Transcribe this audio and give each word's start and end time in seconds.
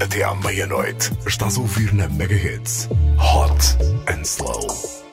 até 0.00 0.22
à 0.22 0.34
meia-noite. 0.34 1.12
Estás 1.26 1.56
a 1.56 1.60
ouvir 1.60 1.92
na 1.94 2.08
Mega 2.08 2.34
Hits 2.34 2.88
Hot 3.18 3.76
and 4.08 4.24
Slow. 4.24 5.07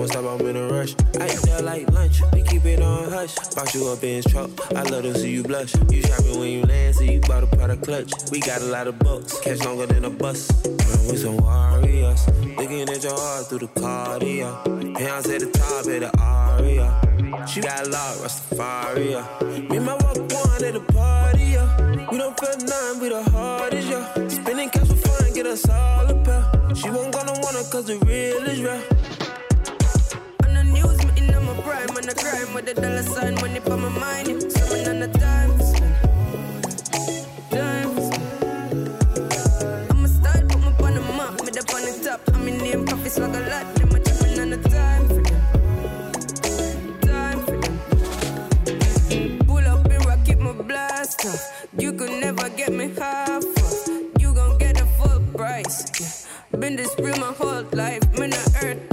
Won't 0.00 0.12
stop, 0.12 0.40
I'm 0.40 0.46
in 0.46 0.56
a 0.56 0.68
rush. 0.68 0.94
I 1.20 1.26
eat 1.26 1.42
that 1.42 1.62
like 1.62 1.90
lunch, 1.92 2.22
we 2.32 2.42
keep 2.42 2.64
it 2.64 2.80
on 2.80 3.10
hush. 3.10 3.34
Box 3.54 3.74
you 3.74 3.86
up 3.88 4.02
in 4.02 4.16
his 4.16 4.24
truck, 4.24 4.50
I 4.74 4.82
love 4.82 5.02
to 5.02 5.14
see 5.14 5.30
you 5.30 5.42
blush. 5.42 5.74
You 5.90 6.02
shopping 6.02 6.40
when 6.40 6.48
you 6.48 6.62
land, 6.62 6.96
so 6.96 7.02
you 7.02 7.20
bought 7.20 7.44
a 7.44 7.46
product 7.46 7.84
clutch. 7.84 8.12
We 8.30 8.40
got 8.40 8.62
a 8.62 8.64
lot 8.64 8.86
of 8.86 8.98
bucks, 8.98 9.38
catch 9.40 9.62
longer 9.62 9.86
than 9.86 10.06
a 10.06 10.10
bus. 10.10 10.50
We 11.08 11.16
some 11.16 11.36
warriors, 11.36 12.26
looking 12.56 12.88
at 12.88 13.02
your 13.02 13.14
heart 13.14 13.46
through 13.48 13.58
the 13.58 13.68
cardio. 13.68 14.98
Hands 14.98 15.26
at 15.28 15.40
the 15.40 15.50
top 15.50 15.84
of 15.84 16.00
the 16.00 16.10
aria. 16.18 17.46
She 17.46 17.60
got 17.60 17.86
a 17.86 17.90
lot, 17.90 18.16
of 18.16 18.22
Rastafari. 18.22 19.68
Me 19.68 19.76
and 19.76 19.86
my 19.86 19.92
walk 19.92 20.16
one 20.16 20.64
at 20.64 20.72
the 20.72 20.84
party, 20.92 21.44
yeah. 21.44 22.10
We 22.10 22.16
don't 22.16 22.38
feel 22.40 22.56
nothing, 22.56 23.02
we 23.02 23.08
the 23.10 23.22
hardest, 23.30 23.88
yeah. 23.88 24.28
Spending 24.28 24.70
cash 24.70 24.88
for 24.88 24.96
fun, 24.96 25.32
get 25.34 25.46
us 25.46 25.68
all 25.68 26.08
up, 26.08 26.24
pair. 26.24 26.74
She 26.74 26.88
won't 26.88 27.12
gonna 27.12 27.32
want 27.40 27.56
it 27.56 27.70
cause 27.70 27.84
the 27.84 27.98
real 27.98 28.44
is 28.46 28.62
real. 28.62 29.09
On 31.20 31.28
in 31.28 31.44
my 31.44 31.52
prime, 31.62 31.90
on 31.90 32.02
the 32.02 32.14
crime 32.14 32.54
with 32.54 32.64
the 32.64 32.74
dollar 32.74 33.02
sign, 33.02 33.34
money 33.36 33.60
for 33.60 33.76
my 33.76 33.88
mind. 33.90 34.40
Someone 34.52 34.88
on 34.88 35.00
the 35.00 35.08
time. 35.18 35.50
I'm 39.90 40.04
a 40.04 40.08
style, 40.08 40.46
put 40.48 40.60
me 40.60 40.66
on 40.86 40.94
the 40.94 41.00
map, 41.18 41.40
up 41.40 41.74
on 41.74 41.82
the 41.84 41.92
top. 42.02 42.20
I'm 42.34 42.48
in 42.48 42.56
name, 42.58 42.86
coffee 42.86 43.10
swag 43.10 43.34
a 43.34 43.40
lot. 43.50 43.74
Them 43.74 43.90
a 43.90 43.98
on 44.40 44.50
the 44.50 44.56
time 44.68 45.08
for. 45.08 45.22
Time 47.06 47.40
for. 47.44 47.60
Pull 49.44 49.66
up 49.68 49.90
and 49.90 50.04
rock, 50.06 50.24
keep 50.24 50.38
my 50.38 50.52
blast 50.52 51.26
off. 51.26 51.66
You 51.78 51.92
could 51.92 52.12
never 52.12 52.48
get 52.50 52.72
me 52.72 52.94
half. 52.98 53.44
You 54.18 54.32
gon' 54.32 54.56
get 54.58 54.76
the 54.76 54.86
full 54.98 55.20
price. 55.36 56.26
Been 56.58 56.76
this 56.76 56.94
real 56.98 57.16
my 57.16 57.32
whole 57.32 57.64
life. 57.72 58.10
Been 58.12 58.32
on 58.32 58.64
earth 58.64 58.89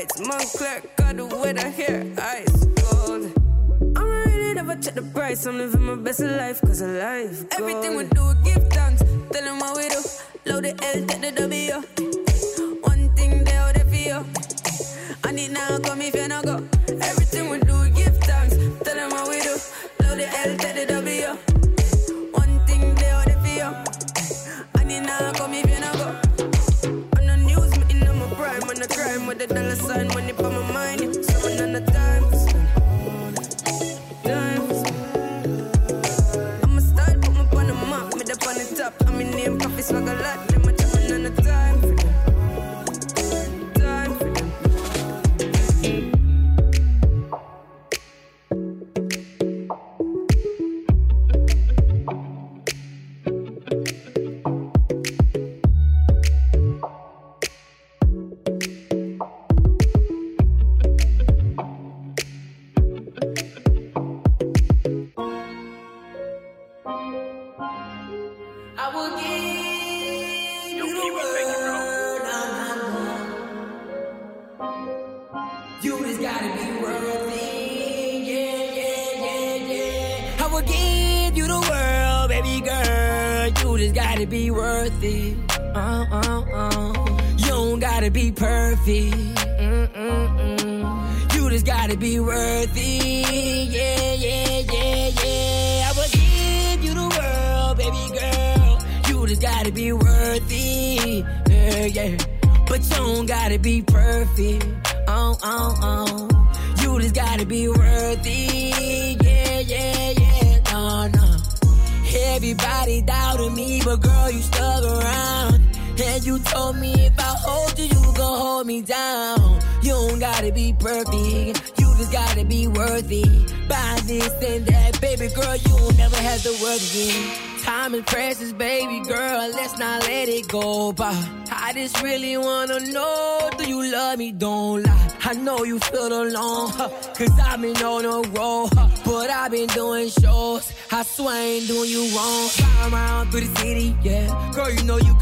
year 0.00 0.06
flights. 0.08 0.20
Montclair 0.20 0.82
got 0.96 1.16
the 1.16 1.26
weather 1.26 1.70
here. 1.70 2.12
Ice 2.18 2.66
cold. 2.76 3.32
I'm 3.96 4.04
really 4.04 4.54
never 4.54 4.76
check 4.76 4.94
the 4.94 5.02
price. 5.02 5.46
I'm 5.46 5.58
living 5.58 5.82
my 5.82 5.94
best 5.96 6.20
life 6.20 6.60
cause 6.60 6.80
of 6.80 6.90
life. 6.90 7.44
Everything 7.52 7.96
we 7.96 8.04
do, 8.04 8.34
give 8.44 8.68
thanks. 8.68 9.02
Tell 9.32 9.44
them 9.44 9.58
what 9.58 9.76
we 9.76 9.88
do. 9.88 10.00
Load 10.46 10.64
the 10.64 10.70
L, 10.70 11.06
take 11.06 11.20
the 11.20 11.32
W. 11.32 11.72
One 12.82 13.14
thing 13.14 13.44
they 13.44 13.52
out 13.52 13.74
there 13.74 13.84
for 13.84 13.94
you. 13.94 14.24
I 15.24 15.32
need 15.32 15.52
now 15.52 15.78
come 15.78 16.02
if 16.02 16.14
you 16.14 16.28
no 16.28 16.42
go. 16.42 16.56
Everything 16.88 17.50
we 17.50 17.58
do, 17.60 17.90
give 17.90 18.16
thanks. 18.18 18.56
Tell 18.84 18.96
them 18.96 19.10
what 19.10 19.28
we 19.28 19.40
do. 19.40 19.56
Load 20.02 20.18
the 20.18 20.28
L, 20.28 20.56
take 20.56 20.74
the 20.76 20.86
W. 20.94 21.49
the 29.40 29.54
dollar 29.54 29.74
sign, 29.76 30.08
money 30.08 30.32
for 30.32 30.50
my 30.50 30.72
mind. 30.72 30.89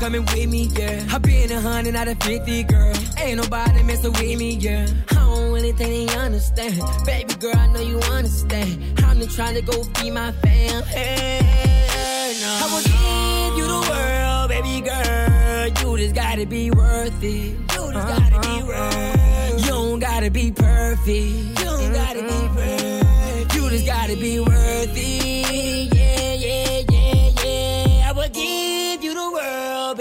Coming 0.08 0.24
with 0.24 0.48
me, 0.48 0.62
yeah. 0.74 1.06
I 1.12 1.18
been 1.18 1.52
a 1.52 1.60
hundred 1.60 1.94
out 1.94 2.08
of 2.08 2.18
fifty, 2.22 2.62
girl. 2.62 2.94
Ain't 3.18 3.36
nobody 3.36 3.82
messing 3.82 4.12
with 4.12 4.38
me, 4.38 4.54
yeah. 4.54 4.86
I 5.10 5.14
don't 5.16 5.52
really 5.52 5.72
think 5.72 6.10
they 6.10 6.16
understand. 6.16 6.80
Baby 7.04 7.34
girl, 7.34 7.54
I 7.54 7.66
know 7.66 7.80
you 7.80 7.98
understand. 7.98 9.02
I'm 9.04 9.18
just 9.18 9.36
trying 9.36 9.56
to 9.56 9.60
go 9.60 9.82
feed 9.96 10.12
my 10.12 10.32
fam. 10.32 10.82
Hey, 10.84 12.38
no. 12.40 12.48
I 12.48 12.66
will 12.72 12.84
give 12.88 13.58
you 13.58 13.66
the 13.66 13.80
world, 13.90 14.48
baby 14.48 14.80
girl. 14.80 15.90
You 15.90 15.98
just 15.98 16.14
gotta 16.14 16.46
be 16.46 16.70
worth 16.70 17.22
it. 17.22 17.58
You 17.74 17.92
just 17.92 18.08
gotta 18.08 18.40
be 18.40 18.62
uh-huh. 18.62 19.52
worth. 19.52 19.60
You 19.60 19.68
don't 19.68 19.98
gotta 19.98 20.30
be 20.30 20.52
perfect. 20.52 21.58
You 21.58 21.64
don't 21.66 21.92
gotta 21.92 22.22
be 22.22 22.48
perfect. 22.56 23.54
You 23.54 23.68
just 23.68 23.84
gotta 23.84 24.16
be 24.16 24.40
worth 24.40 24.96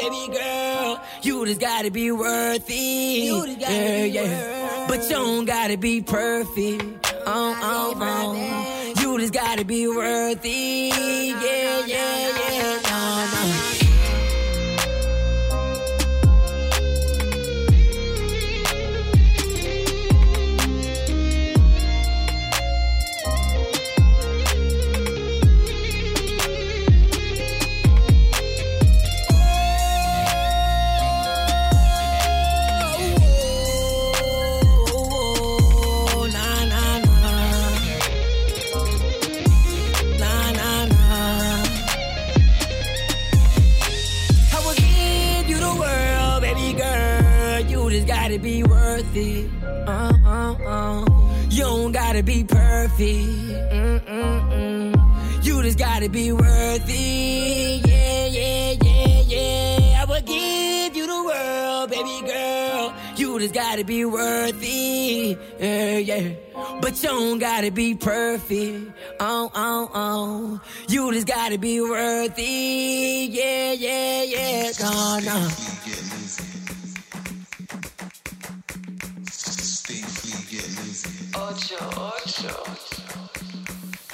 baby 0.09 0.33
girl. 0.33 1.01
You 1.21 1.45
just 1.45 1.59
gotta 1.59 1.92
be 1.92 2.12
worthy. 2.12 2.74
You 2.74 3.45
just 3.45 3.59
gotta 3.59 3.74
yeah, 3.74 4.04
be 4.04 4.09
yeah. 4.09 4.86
But 4.88 5.04
you 5.04 5.09
don't 5.09 5.45
gotta 5.45 5.77
be 5.77 6.01
perfect. 6.01 6.83
Oh, 7.25 7.57
oh, 7.62 7.94
oh. 8.00 9.01
You 9.01 9.19
just 9.19 9.33
gotta 9.33 9.65
be 9.65 9.88
worth 9.88 10.42
it. 10.44 10.48
Yeah, 10.48 11.86
yeah, 11.86 11.86
yeah. 11.86 12.36
Gotta 52.17 52.25
be 52.25 52.43
perfect. 52.43 53.27
Mm, 53.69 53.99
mm, 53.99 54.51
mm. 54.51 55.45
You 55.45 55.61
just 55.61 55.77
gotta 55.77 56.09
be 56.09 56.31
worthy. 56.31 57.81
Yeah, 57.85 58.25
yeah, 58.25 58.71
yeah, 58.81 59.21
yeah. 59.27 60.01
I 60.01 60.05
will 60.07 60.21
give 60.21 60.95
you 60.95 61.05
the 61.05 61.23
world, 61.23 61.91
baby 61.91 62.27
girl. 62.27 62.93
You 63.17 63.39
just 63.39 63.53
gotta 63.53 63.83
be 63.83 64.03
worthy. 64.05 65.37
Yeah, 65.59 65.97
yeah. 65.97 66.33
But 66.81 67.03
you 67.03 67.09
don't 67.09 67.37
gotta 67.37 67.69
be 67.69 67.93
perfect. 67.93 68.91
Oh, 69.19 69.51
oh, 69.53 69.91
oh. 69.93 70.61
You 70.87 71.13
just 71.13 71.27
gotta 71.27 71.59
be 71.59 71.81
worth 71.81 72.33
it. 72.35 73.29
Yeah, 73.29 73.73
yeah, 73.73 74.23
yeah. 74.23 74.71
No, 74.81 75.19
no. 75.19 75.49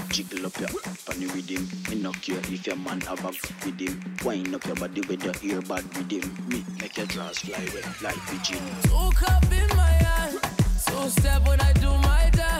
Jiggle 0.10 0.46
up 0.46 0.60
your 0.60 0.68
funny 0.68 1.26
rhythm. 1.28 1.68
Me 1.90 1.96
knock 2.02 2.28
you 2.28 2.36
if 2.36 2.68
your 2.68 2.76
man 2.76 3.00
have 3.02 3.24
a 3.24 3.28
with 3.28 3.80
him. 3.80 4.04
Wind 4.24 4.54
up 4.54 4.66
your 4.66 4.76
body 4.76 5.02
with 5.02 5.24
your 5.24 5.34
earbud 5.34 5.98
with 5.98 6.12
him. 6.12 6.48
Me 6.50 6.64
make 6.82 6.98
your 6.98 7.06
drawers 7.08 7.40
fly 7.40 7.66
wet 7.74 8.02
like 8.02 8.18
pigeon. 8.28 8.60
Two 8.84 9.10
cup 9.16 9.44
in 9.46 9.68
my 9.78 9.90
hand. 9.90 10.40
Two 10.86 11.10
step 11.10 11.48
when 11.48 11.62
I 11.62 11.74
do 11.74 11.90
my 11.90 12.30
dance. 12.34 12.53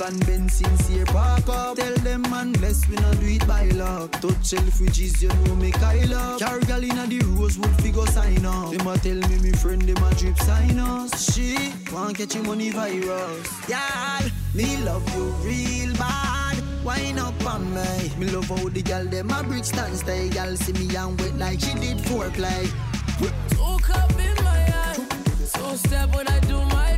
G-Wagon, 0.00 0.18
Benz, 0.20 0.54
sincere 0.54 1.04
park 1.06 1.48
up. 1.48 1.76
Tell 1.76 1.94
them 1.96 2.22
man 2.22 2.52
bless, 2.52 2.88
we 2.88 2.96
not 2.96 3.20
do 3.20 3.26
it 3.26 3.46
by 3.46 3.66
luck. 3.70 4.12
Touch 4.12 4.40
Selfridges, 4.40 5.20
you 5.20 5.28
know 5.28 5.54
me 5.54 5.70
Kyle 5.72 6.14
up. 6.14 6.38
Carry 6.40 6.64
gal 6.64 6.82
inna 6.82 7.06
the 7.06 7.18
Rosewood, 7.36 7.82
figure 7.82 8.06
sign 8.06 8.44
up. 8.46 8.72
Them 8.72 8.86
a 8.86 8.96
tell 8.98 9.16
me 9.28 9.38
me 9.38 9.52
friend, 9.52 9.82
them 9.82 10.02
a 10.02 10.14
drip 10.14 10.38
sign 10.38 10.78
us. 10.78 11.32
She 11.32 11.74
want 11.92 12.16
catch 12.16 12.32
him 12.32 12.46
money 12.46 12.70
virus. 12.70 13.68
Yeah, 13.68 14.20
me 14.54 14.78
love 14.78 15.06
you 15.14 15.24
real 15.44 15.94
bad. 15.96 16.56
Wine 16.82 17.18
up 17.18 17.46
on 17.46 17.74
me. 17.74 18.10
Me 18.18 18.30
love 18.30 18.46
how 18.46 18.68
the 18.68 18.82
gal 18.82 19.04
them 19.04 19.30
a 19.30 19.42
brick 19.42 19.64
stand 19.64 19.94
stay. 19.96 20.30
Gal 20.30 20.56
see 20.56 20.72
me 20.72 20.96
and 20.96 21.20
wet 21.20 21.36
like 21.36 21.60
she 21.60 21.74
did 21.74 21.98
foreplay. 21.98 22.70
Two 23.50 23.76
cup 23.82 24.10
in 24.12 24.44
my 24.44 24.56
hand. 24.56 25.10
Two 25.52 25.76
step 25.76 26.14
when 26.14 26.26
I 26.26 26.40
do 26.40 26.56
my 26.56 26.89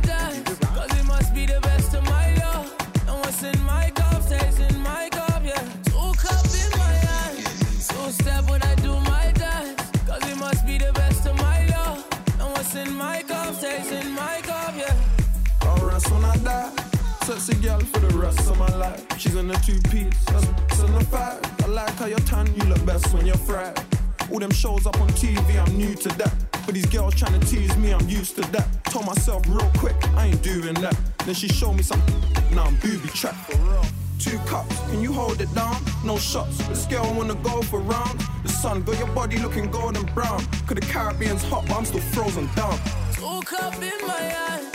Sexy 17.33 17.59
girl 17.63 17.79
for 17.79 17.99
the 17.99 18.15
rest 18.15 18.47
of 18.47 18.59
my 18.59 18.75
life. 18.75 19.03
She's 19.19 19.33
in 19.33 19.49
a 19.49 19.55
two 19.61 19.79
piece, 19.89 20.23
that's 20.25 20.45
that's 20.45 20.79
in 20.81 20.93
a 20.93 21.03
five. 21.05 21.41
I 21.63 21.67
like 21.67 21.89
how 21.95 22.05
you're 22.05 22.19
tan, 22.19 22.45
you 22.53 22.63
look 22.65 22.85
best 22.85 23.11
when 23.11 23.25
you're 23.25 23.35
fried. 23.35 23.75
All 24.31 24.37
them 24.37 24.51
shows 24.51 24.85
up 24.85 25.01
on 25.01 25.07
TV, 25.09 25.59
I'm 25.59 25.75
new 25.75 25.95
to 25.95 26.09
that. 26.09 26.31
But 26.63 26.75
these 26.75 26.85
girls 26.85 27.15
trying 27.15 27.39
to 27.39 27.47
tease 27.47 27.75
me, 27.77 27.91
I'm 27.91 28.07
used 28.07 28.35
to 28.35 28.41
that. 28.51 28.67
Told 28.85 29.07
myself 29.07 29.41
real 29.47 29.67
quick, 29.79 29.95
I 30.15 30.27
ain't 30.27 30.43
doing 30.43 30.75
that. 30.75 30.95
Then 31.25 31.33
she 31.33 31.47
showed 31.47 31.73
me 31.73 31.81
some, 31.81 31.99
now 32.53 32.65
I'm 32.65 32.75
booby 32.75 33.09
trapped. 33.09 33.49
Two 34.19 34.37
cups, 34.45 34.79
can 34.91 35.01
you 35.01 35.11
hold 35.11 35.41
it 35.41 35.51
down? 35.55 35.75
No 36.05 36.19
shots, 36.19 36.59
this 36.67 36.85
girl 36.85 37.11
wanna 37.15 37.35
go 37.35 37.63
for 37.63 37.79
round. 37.79 38.19
The 38.43 38.49
sun 38.49 38.83
got 38.83 38.99
your 38.99 39.07
body 39.07 39.37
looking 39.39 39.71
golden 39.71 40.05
brown. 40.13 40.45
Cause 40.67 40.75
the 40.75 40.81
Caribbean's 40.81 41.43
hot, 41.45 41.65
but 41.67 41.77
I'm 41.77 41.85
still 41.85 41.99
frozen 42.13 42.47
down. 42.55 42.77
Two 43.15 43.41
cup 43.41 43.73
in 43.81 44.07
my 44.07 44.21
hand. 44.21 44.67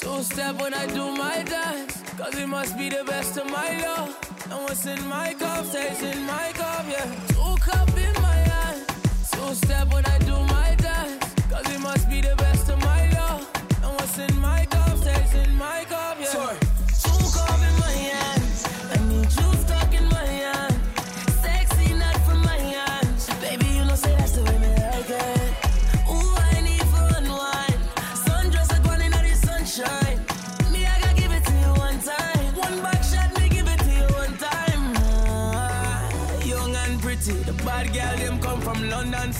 Two 0.00 0.22
step 0.22 0.58
when 0.62 0.72
I 0.72 0.86
do 0.86 1.10
my 1.12 1.42
dance. 1.42 1.95
Cause 2.18 2.34
it 2.38 2.46
must 2.48 2.78
be 2.78 2.88
the 2.88 3.04
best 3.04 3.36
of 3.36 3.44
my 3.50 3.78
love. 3.82 4.16
And 4.50 4.62
what's 4.62 4.86
in 4.86 5.06
my 5.06 5.34
cup 5.34 5.66
stays 5.66 6.02
in 6.02 6.24
my 6.24 6.50
cup, 6.54 6.84
yeah. 6.88 7.04
Two 7.28 7.54
cup 7.60 7.88
in 7.90 8.14
my 8.22 8.38
hand. 8.52 8.86
Two 9.32 9.54
step 9.54 9.92
when 9.92 10.04
I 10.06 10.18
do 10.20 10.32
my 10.32 10.55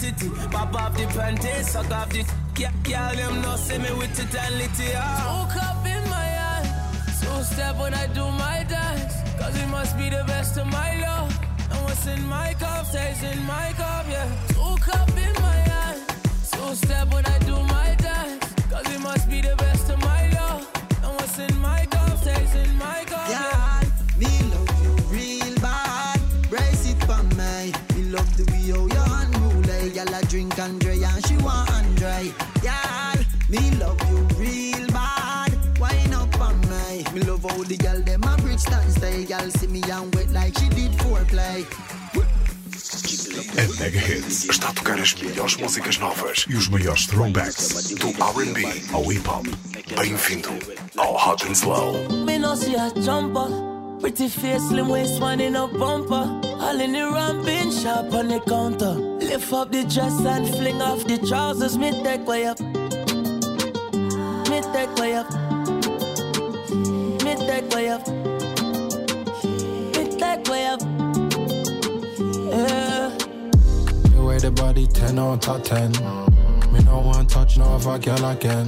London 0.06 0.30
City. 0.30 0.48
Pop 0.50 0.74
off 0.74 0.96
the 0.96 1.06
panties, 1.06 1.70
suck 1.70 1.90
off 1.90 2.10
the. 2.10 2.24
Yeah, 2.58 2.72
girl 2.84 3.14
them 3.14 3.42
no 3.42 3.56
see 3.56 3.78
me 3.78 3.92
with 3.92 4.18
it 4.18 4.34
and 4.34 4.58
lit 4.58 4.80
it 4.80 4.94
up. 4.96 5.54
In 5.84 6.10
my 6.10 6.24
hand, 6.24 6.68
two 7.20 7.42
step 7.42 7.76
when 7.76 7.94
I 7.94 8.06
do 8.08 8.24
my 8.30 8.64
dance. 8.68 9.14
Cause 9.38 9.56
it 9.60 9.68
must 9.68 9.96
be 9.98 10.08
the 10.08 10.24
best 10.26 10.56
of 10.56 10.66
my 10.66 11.00
love. 11.00 11.30
And 11.70 11.84
what's 11.84 12.06
in 12.06 12.26
my 12.26 12.54
cup 12.54 12.86
stays 12.86 13.22
in 13.22 13.42
my 13.44 13.72
cup, 13.76 14.06
yeah. 14.08 14.28
Two 14.48 14.76
cup 14.80 15.08
in 15.10 15.34
my 15.42 15.58
hand, 15.70 16.00
two 16.50 16.74
step 16.74 17.12
when 17.12 17.26
I 17.26 17.38
do 17.40 17.56
my 17.64 17.94
dance. 17.98 18.54
Cause 18.70 18.86
it 18.94 19.00
must 19.00 19.28
be 19.28 19.40
the 19.40 19.54
best 19.56 19.90
of 19.90 19.98
my 20.00 20.30
love. 20.30 20.66
And 21.02 21.12
what's 21.16 21.38
in 21.38 21.58
my 21.58 21.84
cup 21.86 22.16
stays 22.18 22.54
in 22.54 22.78
my 22.78 22.95
Andre 30.66 31.00
and 31.00 31.26
she 31.26 31.36
want 31.36 31.70
Andre. 31.70 32.32
Yeah, 32.60 33.14
me 33.48 33.70
love 33.82 34.00
you 34.10 34.18
real 34.36 34.86
bad. 34.88 35.52
Wine 35.78 36.12
up 36.12 36.40
on 36.40 36.60
me. 36.62 37.04
Me 37.14 37.20
love 37.20 37.44
how 37.48 37.62
the 37.62 37.76
girl 37.76 38.00
them 38.02 38.24
a 38.24 38.36
bridge 38.38 38.58
stand 38.58 38.90
stay. 38.90 39.24
Girl 39.26 39.48
see 39.50 39.68
me 39.68 39.80
and 39.88 40.12
wet 40.14 40.30
like 40.30 40.58
she 40.58 40.68
did 40.70 40.90
foreplay. 40.98 41.62
A 43.56 43.80
Mega 43.80 44.00
Hits 44.00 44.48
está 44.48 44.70
a 44.70 44.72
tocar 44.72 44.98
as 44.98 45.14
melhores 45.14 45.56
músicas 45.56 45.98
novas 45.98 46.44
e 46.48 46.56
os 46.56 46.68
maiores 46.68 47.06
throwbacks 47.06 47.94
do 47.94 48.08
R&B 48.08 48.66
ao 48.92 49.12
hip 49.12 49.28
hop. 49.28 49.46
Bem-vindo 49.96 50.50
ao 50.96 51.14
Hot 51.14 51.46
and 51.46 51.54
Slow. 51.54 52.08
Me 52.24 52.38
no 52.38 52.56
see 52.56 52.74
a 52.74 52.90
jumper. 53.00 53.48
Pretty 54.00 54.28
face, 54.28 54.66
slim 54.68 54.88
waist, 54.88 55.20
one 55.20 55.40
in 55.40 55.54
a 55.54 55.68
bumper. 55.68 56.45
All 56.58 56.80
in 56.80 56.92
the 56.92 57.10
ramping, 57.12 57.70
shop 57.70 58.12
on 58.12 58.28
the 58.28 58.40
counter. 58.40 58.94
Lift 59.20 59.52
up 59.52 59.70
the 59.70 59.84
dress 59.84 60.18
and 60.24 60.48
fling 60.48 60.80
off 60.80 61.04
the 61.04 61.18
trousers. 61.18 61.76
Me 61.76 61.90
take 62.02 62.26
way 62.26 62.46
up. 62.46 62.58
Me 64.50 64.60
take 64.72 64.94
way 64.96 65.14
up. 65.14 65.30
Me 67.24 67.34
take 67.36 67.68
way 67.74 67.88
up. 67.88 68.06
Me 69.94 70.04
take 70.18 70.48
way 70.48 70.66
up. 70.66 70.80
Yeah. 72.50 73.10
The 74.10 74.24
way 74.24 74.38
the 74.38 74.50
body 74.50 74.86
10 74.86 75.18
out 75.18 75.48
of 75.48 75.62
10. 75.62 75.92
Me 76.72 76.82
no 76.84 77.00
want 77.00 77.30
touch 77.30 77.58
no 77.58 77.64
other 77.64 77.98
girl 77.98 78.24
again. 78.30 78.66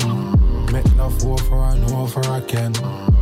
Make 0.73 0.95
love 0.97 1.25
over 1.25 1.65
and 1.65 1.91
over 1.93 2.21
again. 2.37 2.75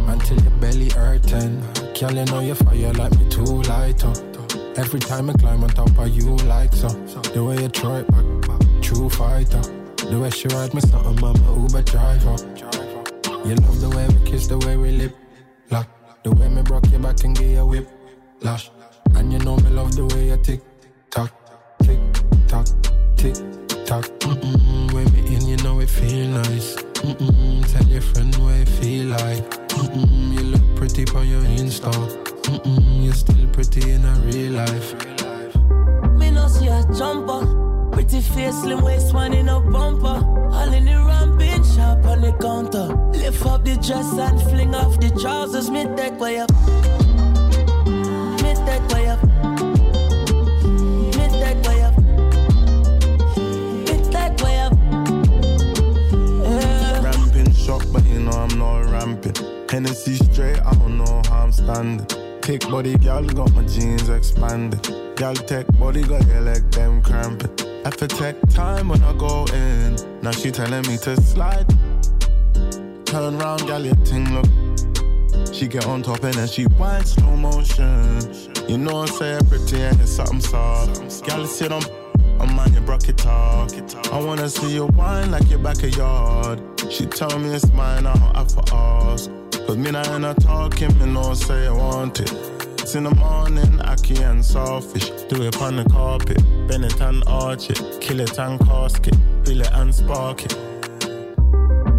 Until 0.09 0.41
your 0.41 0.51
belly 0.61 0.91
hurting. 0.91 1.63
Girl, 1.99 2.13
you 2.13 2.25
know 2.27 2.41
you 2.41 2.55
fire 2.55 2.93
like 2.95 3.17
me 3.19 3.29
too 3.29 3.63
light 3.63 4.05
up. 4.05 4.36
Every 4.79 5.01
time 5.01 5.31
I 5.31 5.33
climb 5.33 5.65
on 5.65 5.71
top 5.71 5.99
of 5.99 6.09
you 6.09 6.37
like 6.45 6.75
so. 6.75 6.89
The 7.33 7.43
way 7.43 7.63
you 7.63 7.69
throw 7.69 7.97
it 7.97 8.11
back, 8.11 8.83
true 8.83 9.09
fighter. 9.09 9.63
The 10.11 10.21
way 10.21 10.29
she 10.29 10.49
ride 10.49 10.75
me 10.75 10.83
something, 10.83 11.25
I'm 11.25 11.37
a 11.45 11.63
Uber 11.63 11.83
driver. 11.83 12.37
You 13.49 13.55
love 13.55 13.81
the 13.81 13.91
way 13.97 14.07
we 14.09 14.31
kiss, 14.31 14.47
the 14.49 14.59
way 14.59 14.77
we 14.77 14.91
lip 14.91 15.17
lock. 15.71 15.89
The 16.25 16.31
way 16.33 16.49
me 16.51 16.61
broke 16.61 16.91
your 16.91 17.01
back 17.01 17.25
and 17.25 17.35
give 17.35 17.49
you 17.49 17.65
whip 17.65 17.89
lash. 18.43 18.71
And 19.15 19.33
you 19.33 19.39
know 19.39 19.57
me 19.57 19.71
love 19.71 19.97
the 19.97 20.05
way 20.15 20.29
you 20.29 20.37
tick 20.37 20.61
tock, 21.11 21.33
tick 21.83 21.99
tock, 22.47 22.67
tick 23.17 23.35
tock. 23.87 24.05
Mm-mm, 24.21 24.93
when 24.93 25.11
me 25.15 25.35
in, 25.35 25.49
you 25.49 25.57
know 25.65 25.81
it 25.81 25.89
feel 25.89 26.29
nice. 26.29 26.77
Mm-mm, 27.01 27.73
tell 27.73 27.87
your 27.89 28.03
friend 28.03 28.37
what 28.37 28.55
it 28.55 28.69
feel 28.69 29.07
like. 29.07 29.69
Mm-mm, 29.69 30.35
you 30.35 30.43
look 30.53 30.77
pretty 30.77 31.07
on 31.17 31.27
your 31.27 31.43
Insta. 31.43 32.36
Mm-mm, 32.47 33.05
you're 33.05 33.13
still 33.13 33.47
pretty 33.49 33.91
in 33.91 34.05
a 34.05 34.13
real 34.21 34.53
life. 34.53 34.95
Me 36.17 36.31
no 36.31 36.47
see 36.47 36.69
a 36.69 36.85
jumper. 36.97 37.91
Pretty 37.91 38.21
face, 38.21 38.61
slim 38.61 38.85
waist, 38.85 39.13
one 39.13 39.33
in 39.35 39.49
a 39.49 39.59
bumper. 39.59 40.25
All 40.53 40.73
in 40.73 40.85
the 40.85 40.95
ramping, 40.95 41.65
sharp 41.65 42.05
on 42.07 42.21
the 42.21 42.33
counter. 42.41 42.95
Lift 43.19 43.45
up 43.47 43.65
the 43.65 43.75
dress 43.77 44.13
and 44.13 44.41
fling 44.43 44.77
off 44.77 45.01
the 45.01 45.11
trousers. 45.21 45.71
Me 45.71 45.87
take 45.97 46.21
way 46.21 46.39
up. 46.39 46.51
Me 48.43 48.55
take 48.65 48.87
way 48.91 49.09
up. 49.09 49.21
Me 51.17 51.27
take 51.41 51.63
way 51.67 51.83
up. 51.83 51.99
Me 53.87 53.97
take 54.13 54.37
way 54.45 54.59
up. 54.61 54.73
Yeah. 56.45 57.53
Shop, 57.55 57.83
but 57.93 58.07
you 58.07 58.21
know 58.21 58.31
I'm 58.31 58.57
not 58.57 58.85
ramping. 58.93 59.35
Hennessy 59.69 60.15
straight, 60.15 60.61
I 60.61 60.73
don't 60.75 60.97
know 60.97 61.23
how 61.29 61.43
I'm 61.43 61.51
standing. 61.51 62.07
Thick 62.47 62.71
body, 62.71 62.97
girl, 62.99 63.25
got 63.25 63.53
my 63.55 63.65
jeans 63.65 64.09
expanded. 64.09 64.81
Girl, 65.17 65.35
tech 65.35 65.67
body, 65.81 66.05
got 66.05 66.25
your 66.29 66.43
leg 66.43 66.71
them 66.71 67.03
cramping. 67.03 67.51
I 67.85 67.91
take 67.91 68.41
time 68.51 68.89
when 68.89 69.03
I 69.03 69.13
go 69.15 69.47
in. 69.47 69.97
Now 70.23 70.31
she 70.31 70.53
telling 70.53 70.83
me 70.83 70.97
to 70.99 71.21
slide. 71.23 71.69
Turn 73.05 73.37
round, 73.39 73.67
girl, 73.67 73.85
your 73.85 73.97
thing 74.07 74.33
look. 74.33 75.53
She 75.53 75.67
get 75.67 75.89
on 75.89 76.05
top 76.05 76.23
and 76.23 76.35
then 76.35 76.47
she 76.47 76.67
whine 76.79 77.05
slow 77.05 77.35
motion. 77.35 78.23
You 78.69 78.79
know 78.79 78.99
I 78.99 79.07
say 79.07 79.41
pretty 79.49 79.83
and 79.83 80.01
it's 80.01 80.13
something 80.13 80.39
soft. 80.39 81.27
Girl, 81.27 81.45
sit 81.49 81.73
on 81.73 81.83
Oh 82.39 82.47
man, 82.47 82.73
you 82.73 82.81
broke 82.81 83.09
it 83.09 83.27
off. 83.27 83.73
I 84.13 84.23
wanna 84.23 84.49
see 84.49 84.73
you 84.73 84.87
whine 84.87 85.33
like 85.33 85.51
your 85.51 85.59
backyard. 85.59 86.63
She 86.91 87.07
tell 87.07 87.37
me 87.41 87.49
it's 87.49 87.73
mine, 87.73 88.07
I 88.07 88.15
don't 88.15 88.37
have 88.37 88.53
for 88.53 88.63
us. 88.73 89.29
But 89.67 89.79
me 89.79 89.91
not 89.91 90.09
in 90.09 90.25
a 90.25 90.35
talking, 90.35 90.97
me 90.99 91.07
no 91.07 91.35
say 91.35 91.67
I 91.67 91.73
want 91.73 92.21
it. 92.21 92.33
It's 92.81 92.95
in 92.95 93.03
the 93.03 93.15
morning, 93.17 93.81
Aki 93.81 94.23
and 94.23 94.45
Sawfish. 94.45 95.11
Do 95.29 95.43
it 95.43 95.61
on 95.61 95.77
the 95.77 95.85
carpet, 95.85 96.41
bend 96.69 96.85
it 96.85 97.01
and 97.01 97.25
arch 97.27 97.71
it. 97.71 98.01
Kill 98.01 98.21
it 98.21 98.39
and 98.39 98.61
casket, 98.61 99.17
fill 99.45 99.61
it 99.61 99.73
and 99.73 99.93
spark 99.93 100.45
it. 100.45 100.57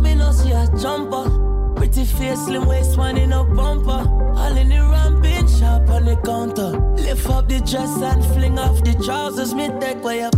Me 0.01 0.15
no 0.15 0.31
see 0.31 0.51
a 0.51 0.65
jumper. 0.79 1.29
Pretty 1.75 2.05
face, 2.05 2.39
slim 2.45 2.65
waist, 2.67 2.97
one 2.97 3.17
in 3.17 3.33
a 3.33 3.43
bumper. 3.43 4.09
All 4.09 4.55
in 4.55 4.69
the 4.69 4.79
ramping, 4.79 5.47
sharp 5.47 5.89
on 5.89 6.05
the 6.05 6.15
counter. 6.23 6.79
Lift 6.95 7.29
up 7.29 7.49
the 7.49 7.59
dress 7.59 8.01
and 8.01 8.23
fling 8.33 8.57
off 8.57 8.81
the 8.83 8.93
trousers. 9.03 9.53
Me 9.53 9.69
take 9.81 10.01
way 10.03 10.21
up. 10.21 10.33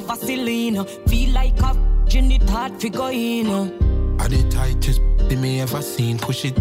Your 0.00 0.16
Vaseline. 0.16 0.84
Feel 1.08 1.32
like 1.32 1.60
a 1.60 1.76
in 2.14 2.30
it 2.30 2.48
hard 2.48 2.80
go 2.92 3.08
in. 3.08 3.46
Are 4.20 4.28
the 4.28 4.48
tightest 4.50 5.00
they 5.28 5.36
may 5.36 5.60
ever 5.60 5.82
seen? 5.82 6.18
Push 6.18 6.46
it, 6.46 6.58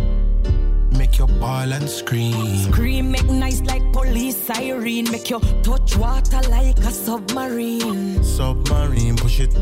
make 0.92 1.18
your 1.18 1.28
ball 1.28 1.72
and 1.72 1.90
scream. 1.90 2.58
Scream, 2.72 3.12
make 3.12 3.30
nice 3.30 3.62
like 3.62 3.84
police 3.94 4.38
siren. 4.38 5.12
Make 5.12 5.30
you 5.30 5.40
touch 5.64 5.98
water 5.98 6.42
like 6.50 6.78
a 6.80 6.92
submarine. 6.92 8.24
Submarine, 8.24 9.16
push 9.16 9.40
it. 9.40 9.54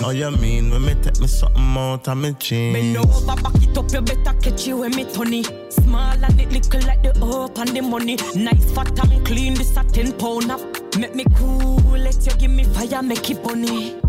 Know 0.00 0.10
you 0.10 0.30
mean 0.30 0.70
when 0.70 0.84
me 0.84 0.94
take 1.02 1.20
me 1.20 1.26
something 1.26 1.76
out 1.76 2.06
of 2.08 2.18
me 2.18 2.34
jeans. 2.38 2.74
Me 2.74 2.96
over, 2.98 3.36
back 3.42 3.54
it 3.62 3.76
up, 3.76 3.90
you 3.92 4.00
better 4.02 4.38
catch 4.40 4.66
you 4.66 4.76
with 4.78 4.94
me 4.94 5.04
Tony. 5.04 5.42
Small 5.70 6.24
and 6.24 6.40
it 6.40 6.52
little 6.52 6.80
like 6.86 7.02
the 7.02 7.12
up 7.24 7.58
and 7.58 7.70
the 7.70 7.80
money. 7.82 8.16
Nice 8.34 8.70
fat 8.72 8.98
and 8.98 9.26
clean, 9.26 9.54
this 9.54 9.76
a 9.76 9.84
ten 9.84 10.12
pound 10.12 10.50
up. 10.50 10.60
Make 10.98 11.14
me 11.14 11.24
cool, 11.34 11.76
let 11.98 12.24
you 12.24 12.32
give 12.38 12.50
me 12.50 12.64
fire, 12.64 13.02
make 13.02 13.30
it 13.30 13.42
bunny. 13.42 14.00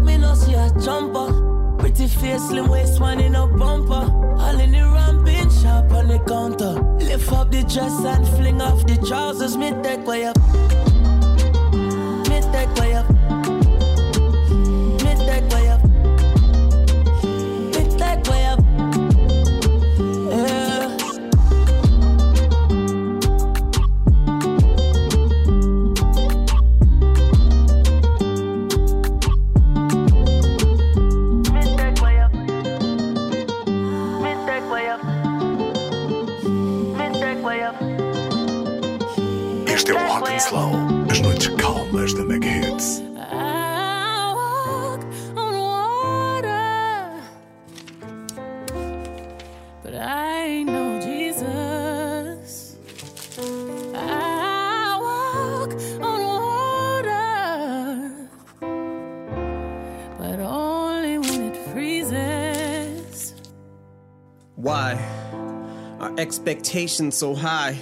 Me 0.00 0.16
no 0.16 0.34
see 0.34 0.54
a 0.54 0.68
jumper. 0.82 1.76
Pretty 1.78 2.08
face, 2.08 2.42
slim 2.48 2.68
waist, 2.68 3.00
one 3.00 3.20
in 3.20 3.36
a 3.36 3.46
bumper. 3.46 4.10
All 4.38 4.58
in 4.58 4.72
the 4.72 4.82
ramping, 4.82 5.48
sharp 5.50 5.92
on 5.92 6.08
the 6.08 6.18
counter. 6.26 6.72
Lift 7.04 7.32
up 7.32 7.52
the 7.52 7.62
dress 7.62 8.04
and 8.04 8.26
fling 8.36 8.60
off 8.60 8.84
the 8.84 8.96
trousers. 9.06 9.56
Me 9.56 9.70
take 9.82 10.04
way 10.06 10.24
up. 10.24 10.36
Me 12.28 12.40
take 12.52 12.74
way 12.80 12.94
up. 12.94 13.23
Este 40.44 40.54
é 40.54 40.58
o 40.58 40.60
Hot 40.60 40.74
and 40.74 40.84
Slow. 41.08 41.08
As 41.10 41.20
noites 41.20 41.48
calmas 41.56 42.12
da 42.12 42.22
Mega 42.24 42.46
Hits. 42.46 43.02
I 43.16 44.34
walk 44.34 45.00
on 45.36 45.54
water, 45.54 47.22
but 49.82 49.94
I 49.94 50.62
know 50.64 51.00
Jesus. 51.00 52.76
I 53.94 54.98
walk 55.00 55.72
on 56.02 56.24
water, 56.26 58.28
but 60.18 60.40
only 60.40 61.16
when 61.18 61.42
it 61.52 61.56
freezes. 61.72 63.34
Why 64.56 64.98
are 66.00 66.12
expectations 66.18 67.16
so 67.16 67.34
high? 67.34 67.78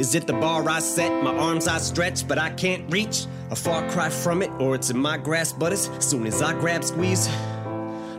Is 0.00 0.14
it 0.14 0.26
the 0.26 0.32
bar 0.32 0.66
I 0.66 0.78
set, 0.78 1.22
my 1.22 1.36
arms 1.36 1.68
I 1.68 1.76
stretch, 1.76 2.26
but 2.26 2.38
I 2.38 2.48
can't 2.48 2.90
reach? 2.90 3.26
A 3.50 3.54
far 3.54 3.86
cry 3.90 4.08
from 4.08 4.40
it, 4.40 4.50
or 4.58 4.74
it's 4.74 4.88
in 4.88 4.96
my 4.96 5.18
grasp, 5.18 5.58
but 5.58 5.74
as 5.74 5.90
soon 5.98 6.26
as 6.26 6.40
I 6.40 6.58
grab 6.58 6.82
squeeze, 6.84 7.28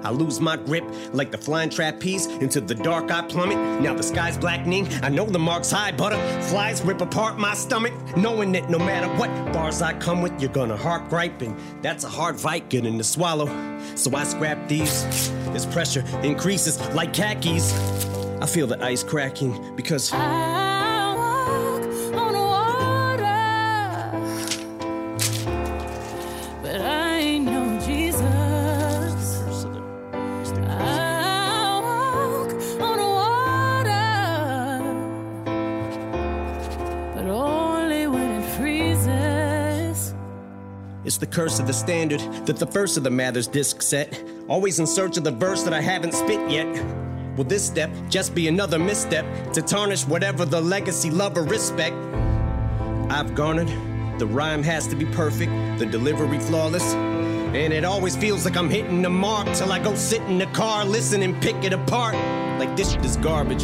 I 0.04 0.12
lose 0.12 0.40
my 0.40 0.58
grip 0.58 0.84
like 1.12 1.32
the 1.32 1.40
flying 1.40 1.72
trapeze. 1.72 2.28
Into 2.28 2.62
the 2.62 2.76
dark 2.76 3.10
I 3.10 3.24
plummet. 3.24 3.58
Now 3.82 3.96
the 3.96 4.04
sky's 4.04 4.38
blackening. 4.38 4.90
I 5.02 5.10
know 5.10 5.26
the 5.26 5.40
mark's 5.40 5.72
high. 5.72 5.92
Butterflies 5.92 6.84
rip 6.84 7.02
apart 7.02 7.40
my 7.40 7.56
stomach. 7.56 7.94
Knowing 8.16 8.52
that 8.52 8.70
no 8.70 8.78
matter 8.78 9.08
what 9.16 9.30
bars 9.52 9.82
I 9.82 9.94
come 9.94 10.22
with, 10.22 10.40
you're 10.40 10.52
gonna 10.52 10.78
heart 10.78 11.10
griping. 11.10 11.58
That's 11.82 12.04
a 12.04 12.10
hard 12.10 12.40
fight 12.40 12.70
getting 12.70 13.00
to 13.00 13.04
swallow. 13.04 13.48
So 13.96 14.16
I 14.16 14.24
scrap 14.24 14.68
these. 14.68 15.04
As 15.56 15.66
pressure 15.66 16.04
increases 16.22 16.80
like 16.94 17.12
khakis. 17.12 17.74
I 18.40 18.46
feel 18.46 18.68
the 18.68 18.84
ice 18.84 19.04
cracking 19.04 19.76
because. 19.76 20.14
I 20.14 20.61
the 41.22 41.28
curse 41.28 41.60
of 41.60 41.68
the 41.68 41.74
standard 41.74 42.20
that 42.48 42.58
the 42.58 42.66
first 42.66 42.98
of 42.98 43.04
the 43.04 43.10
Mathers 43.12 43.48
disc 43.48 43.84
set. 43.84 44.22
Always 44.48 44.80
in 44.80 44.88
search 44.88 45.18
of 45.18 45.24
the 45.24 45.32
verse 45.32 45.62
that 45.62 45.72
I 45.72 45.80
haven't 45.80 46.14
spit 46.14 46.50
yet. 46.50 46.66
Will 47.38 47.44
this 47.44 47.66
step 47.66 47.92
just 48.10 48.34
be 48.34 48.48
another 48.48 48.80
misstep 48.80 49.54
to 49.54 49.62
tarnish 49.62 50.06
whatever 50.06 50.46
the 50.46 50.60
legacy, 50.60 51.12
love, 51.12 51.38
or 51.38 51.44
respect 51.44 51.96
I've 53.12 53.36
garnered? 53.36 53.70
The 54.20 54.26
rhyme 54.26 54.64
has 54.64 54.88
to 54.88 54.96
be 54.96 55.06
perfect, 55.06 55.52
the 55.78 55.86
delivery 55.86 56.40
flawless. 56.40 56.94
And 56.94 57.72
it 57.72 57.86
always 57.86 58.16
feels 58.16 58.44
like 58.44 58.58
I'm 58.58 58.70
hitting 58.70 59.04
the 59.04 59.10
mark 59.10 59.46
till 59.54 59.72
I 59.72 59.78
go 59.78 59.94
sit 59.94 60.22
in 60.24 60.40
the 60.40 60.48
car, 60.48 60.86
listen 60.86 61.22
and 61.22 61.40
pick 61.40 61.64
it 61.64 61.72
apart. 61.72 62.16
Like 62.60 62.76
this 62.76 62.94
shit 62.94 63.06
is 63.06 63.16
garbage. 63.18 63.64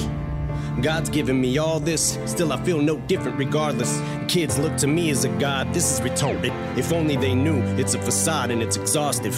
God's 0.82 1.10
given 1.10 1.42
me 1.42 1.58
all 1.58 1.80
this, 1.80 2.20
still 2.26 2.54
I 2.54 2.64
feel 2.64 2.80
no 2.80 2.98
different 2.98 3.38
regardless. 3.38 4.00
Kids 4.28 4.60
look 4.60 4.78
to 4.78 4.88
me 4.88 5.10
as 5.10 5.26
a 5.26 5.30
god, 5.40 5.74
this 5.74 5.92
is 5.92 6.00
retarded. 6.00 6.52
If 6.78 6.94
only 6.94 7.16
they 7.16 7.34
knew 7.34 7.60
it's 7.80 7.96
a 7.96 8.00
facade 8.00 8.52
and 8.52 8.62
it's 8.62 8.78
exhaustive. 8.78 9.38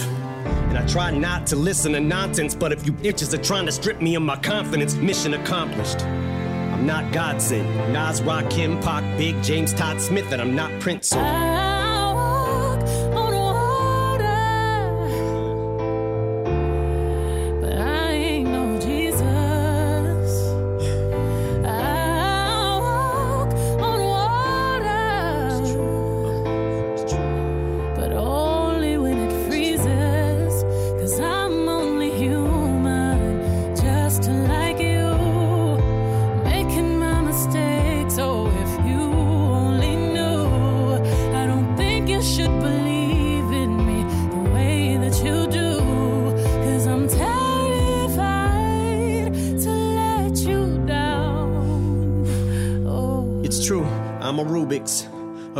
And 0.68 0.76
I 0.76 0.86
try 0.86 1.10
not 1.10 1.46
to 1.48 1.56
listen 1.56 1.92
to 1.92 2.00
nonsense, 2.00 2.54
but 2.54 2.72
if 2.72 2.84
you 2.84 2.92
bitches 2.92 3.32
are 3.32 3.42
trying 3.42 3.66
to 3.66 3.72
strip 3.72 4.02
me 4.02 4.14
of 4.16 4.22
my 4.22 4.36
confidence, 4.36 4.94
mission 4.96 5.32
accomplished. 5.34 6.02
I'm 6.02 6.86
not 6.86 7.10
Godson. 7.12 7.66
Nas, 7.92 8.20
Rakim, 8.20 8.82
Pac, 8.82 9.02
Big, 9.18 9.42
James, 9.42 9.72
Todd 9.72 10.00
Smith, 10.00 10.30
and 10.32 10.42
I'm 10.42 10.54
not 10.54 10.78
Prince. 10.80 11.08
So 11.08 11.69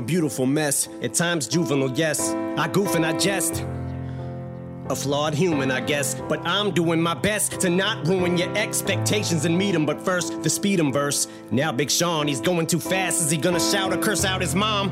A 0.00 0.02
beautiful 0.02 0.47
mess, 0.47 0.88
at 1.02 1.12
times 1.12 1.47
juvenile, 1.47 1.90
yes. 1.90 2.30
I 2.57 2.69
goof 2.69 2.95
and 2.95 3.04
I 3.04 3.12
jest. 3.19 3.66
A 4.88 4.97
flawed 4.97 5.35
human, 5.35 5.71
I 5.71 5.80
guess, 5.80 6.14
but 6.26 6.40
I'm 6.47 6.71
doing 6.71 7.02
my 7.02 7.12
best 7.12 7.61
to 7.61 7.69
not 7.69 8.09
ruin 8.09 8.38
your 8.38 8.50
expectations 8.57 9.45
and 9.45 9.59
meet 9.59 9.75
him. 9.75 9.85
But 9.85 10.00
first, 10.00 10.42
the 10.42 10.49
speed 10.49 10.80
'em 10.80 10.90
verse. 10.90 11.28
Now, 11.50 11.71
Big 11.71 11.91
Sean, 11.91 12.28
he's 12.28 12.41
going 12.41 12.67
too 12.67 12.80
fast. 12.80 13.21
Is 13.21 13.30
he 13.30 13.36
gonna 13.36 13.60
shout 13.60 13.93
or 13.93 13.99
curse 13.99 14.25
out 14.25 14.41
his 14.41 14.54
mom? 14.54 14.91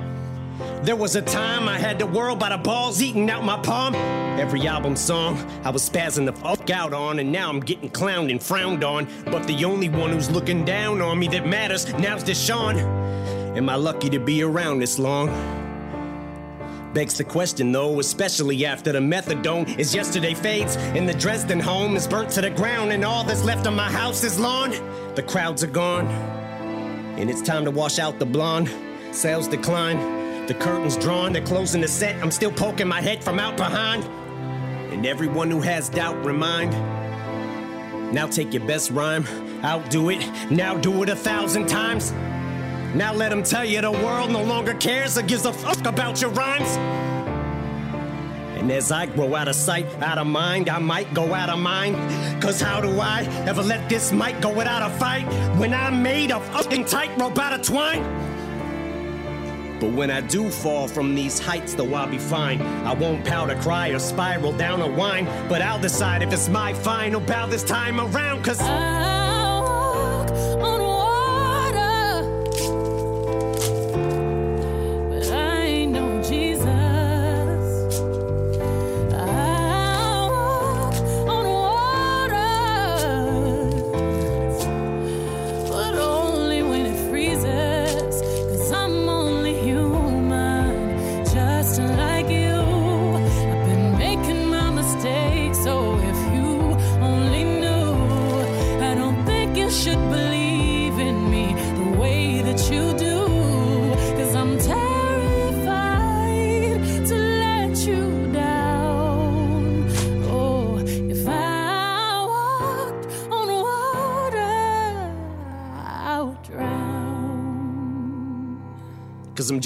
There 0.82 0.94
was 0.94 1.16
a 1.16 1.22
time 1.22 1.70
I 1.70 1.78
had 1.78 1.98
the 1.98 2.06
world 2.06 2.38
by 2.38 2.50
the 2.50 2.58
balls 2.58 3.00
eating 3.00 3.30
out 3.30 3.42
my 3.42 3.56
palm. 3.60 3.94
Every 4.38 4.66
album 4.66 4.94
song 4.94 5.38
I 5.64 5.70
was 5.70 5.88
spazzing 5.88 6.26
the 6.26 6.34
fuck 6.34 6.68
out 6.68 6.92
on, 6.92 7.18
and 7.18 7.32
now 7.32 7.48
I'm 7.48 7.60
getting 7.60 7.88
clowned 7.88 8.30
and 8.30 8.42
frowned 8.42 8.84
on. 8.84 9.08
But 9.24 9.46
the 9.46 9.64
only 9.64 9.88
one 9.88 10.10
who's 10.10 10.30
looking 10.30 10.66
down 10.66 11.00
on 11.00 11.18
me 11.18 11.28
that 11.28 11.46
matters 11.46 11.88
now's 11.94 12.24
Deshaun. 12.24 13.07
Am 13.56 13.68
I 13.68 13.76
lucky 13.76 14.10
to 14.10 14.18
be 14.18 14.42
around 14.42 14.80
this 14.80 14.98
long? 14.98 15.28
Begs 16.92 17.18
the 17.18 17.24
question 17.24 17.72
though, 17.72 17.98
especially 18.00 18.64
after 18.64 18.92
the 18.92 18.98
methadone 18.98 19.78
is 19.78 19.94
yesterday 19.94 20.34
fades 20.34 20.76
and 20.76 21.08
the 21.08 21.14
Dresden 21.14 21.60
home 21.60 21.96
is 21.96 22.06
burnt 22.06 22.30
to 22.30 22.40
the 22.40 22.50
ground 22.50 22.92
and 22.92 23.04
all 23.04 23.24
that's 23.24 23.44
left 23.44 23.66
of 23.66 23.74
my 23.74 23.90
house 23.90 24.22
is 24.24 24.38
lawn. 24.38 24.70
The 25.14 25.22
crowds 25.22 25.64
are 25.64 25.68
gone 25.68 26.06
and 26.06 27.28
it's 27.28 27.42
time 27.42 27.64
to 27.64 27.70
wash 27.70 27.98
out 27.98 28.18
the 28.18 28.26
blonde. 28.26 28.70
Sales 29.12 29.48
decline, 29.48 30.46
the 30.46 30.54
curtains 30.54 30.96
drawn, 30.96 31.32
they're 31.32 31.42
closing 31.42 31.80
the 31.80 31.88
set. 31.88 32.22
I'm 32.22 32.30
still 32.30 32.52
poking 32.52 32.86
my 32.86 33.00
head 33.00 33.24
from 33.24 33.38
out 33.38 33.56
behind. 33.56 34.04
And 34.92 35.04
everyone 35.06 35.50
who 35.50 35.60
has 35.60 35.88
doubt, 35.88 36.24
remind. 36.24 36.72
Now 38.12 38.26
take 38.26 38.52
your 38.54 38.66
best 38.66 38.90
rhyme, 38.90 39.26
outdo 39.64 40.10
it, 40.10 40.50
now 40.50 40.76
do 40.76 41.02
it 41.02 41.08
a 41.08 41.16
thousand 41.16 41.68
times. 41.68 42.12
Now 42.94 43.12
let 43.12 43.28
them 43.30 43.42
tell 43.42 43.64
you 43.64 43.80
the 43.82 43.92
world 43.92 44.30
no 44.30 44.42
longer 44.42 44.74
cares 44.74 45.18
or 45.18 45.22
gives 45.22 45.44
a 45.44 45.52
fuck 45.52 45.84
about 45.84 46.22
your 46.22 46.30
rhymes. 46.30 46.76
And 48.58 48.72
as 48.72 48.90
I 48.90 49.06
grow 49.06 49.34
out 49.34 49.46
of 49.46 49.54
sight, 49.54 49.86
out 50.02 50.18
of 50.18 50.26
mind, 50.26 50.68
I 50.68 50.78
might 50.78 51.12
go 51.12 51.34
out 51.34 51.50
of 51.50 51.58
mind. 51.58 51.96
Cause 52.42 52.60
how 52.60 52.80
do 52.80 52.98
I 52.98 53.24
ever 53.46 53.62
let 53.62 53.88
this 53.88 54.10
mic 54.10 54.40
go 54.40 54.52
without 54.52 54.82
a 54.82 54.92
fight 54.98 55.24
when 55.58 55.74
I'm 55.74 56.02
made 56.02 56.32
of 56.32 56.44
fucking 56.48 56.86
tightrope 56.86 57.38
out 57.38 57.52
of 57.52 57.62
twine? 57.62 58.02
But 59.80 59.92
when 59.92 60.10
I 60.10 60.20
do 60.22 60.50
fall 60.50 60.88
from 60.88 61.14
these 61.14 61.38
heights, 61.38 61.74
though 61.74 61.94
I'll 61.94 62.08
be 62.08 62.18
fine. 62.18 62.60
I 62.84 62.94
won't 62.94 63.24
pout 63.24 63.50
or 63.50 63.56
cry 63.56 63.88
or 63.88 63.98
spiral 63.98 64.52
down 64.52 64.82
or 64.82 64.90
whine. 64.90 65.26
But 65.48 65.62
I'll 65.62 65.80
decide 65.80 66.22
if 66.22 66.32
it's 66.32 66.48
my 66.48 66.72
final 66.72 67.20
bow 67.20 67.46
this 67.46 67.62
time 67.62 68.00
around. 68.00 68.42
Cause 68.42 68.60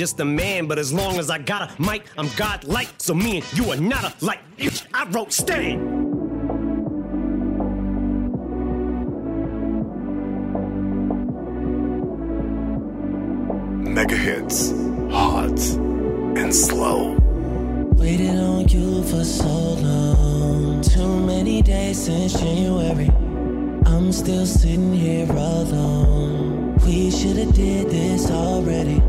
just 0.02 0.18
a 0.18 0.24
man, 0.24 0.66
but 0.66 0.80
as 0.80 0.92
long 0.92 1.16
as 1.20 1.30
I 1.30 1.38
got 1.38 1.62
a 1.62 1.80
mic, 1.80 2.02
I'm 2.18 2.28
godlike. 2.36 2.88
So 2.98 3.14
me 3.14 3.36
and 3.36 3.52
you 3.56 3.70
are 3.70 3.76
not 3.76 4.20
alike. 4.20 4.40
I 4.92 5.04
wrote 5.10 5.32
Stan. 5.32 5.78
Mega 13.94 14.16
hits, 14.16 14.72
hot 15.12 15.60
and 16.40 16.52
slow. 16.52 17.16
Waited 18.00 18.40
on 18.40 18.66
you 18.70 19.04
for 19.04 19.22
so 19.22 19.54
long. 19.86 20.82
Too 20.82 21.26
many 21.32 21.62
days 21.62 22.06
since 22.06 22.32
January. 22.32 23.08
I'm 23.86 24.10
still 24.10 24.46
sitting 24.46 24.92
here 24.92 25.30
alone. 25.30 26.74
We 26.84 27.12
should 27.12 27.36
have 27.36 27.54
did 27.54 27.88
this 27.88 28.28
already. 28.32 29.00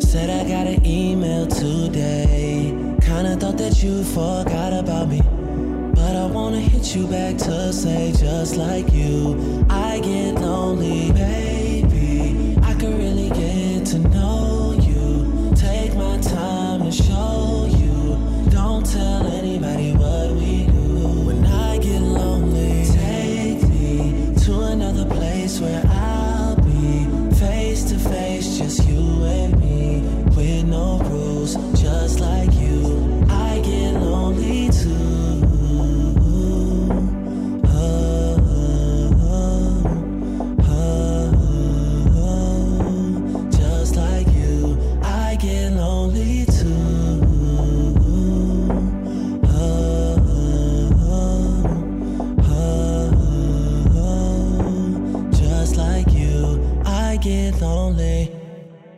Said 0.00 0.30
I 0.30 0.48
got 0.48 0.66
an 0.66 0.84
email 0.86 1.46
today. 1.46 2.74
Kinda 3.00 3.36
thought 3.36 3.58
that 3.58 3.82
you 3.82 4.04
forgot 4.04 4.72
about 4.72 5.08
me. 5.08 5.20
But 5.94 6.16
I 6.16 6.26
wanna 6.26 6.60
hit 6.60 6.94
you 6.94 7.06
back 7.06 7.38
to 7.38 7.72
say, 7.72 8.12
just 8.12 8.56
like 8.56 8.92
you, 8.92 9.64
I 9.70 10.00
get 10.00 10.34
lonely, 10.34 11.12
baby. 11.12 12.56
I 12.62 12.74
could 12.74 12.98
really 12.98 13.28
get. 13.30 13.53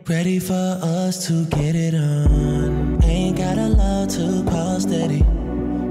Ready 0.09 0.39
for 0.39 0.53
us 0.53 1.27
to 1.27 1.43
get 1.47 1.75
it 1.75 1.93
on. 1.93 3.03
Ain't 3.03 3.37
got 3.37 3.57
a 3.57 3.67
lot 3.67 4.09
to 4.11 4.41
call 4.49 4.79
steady. 4.79 5.19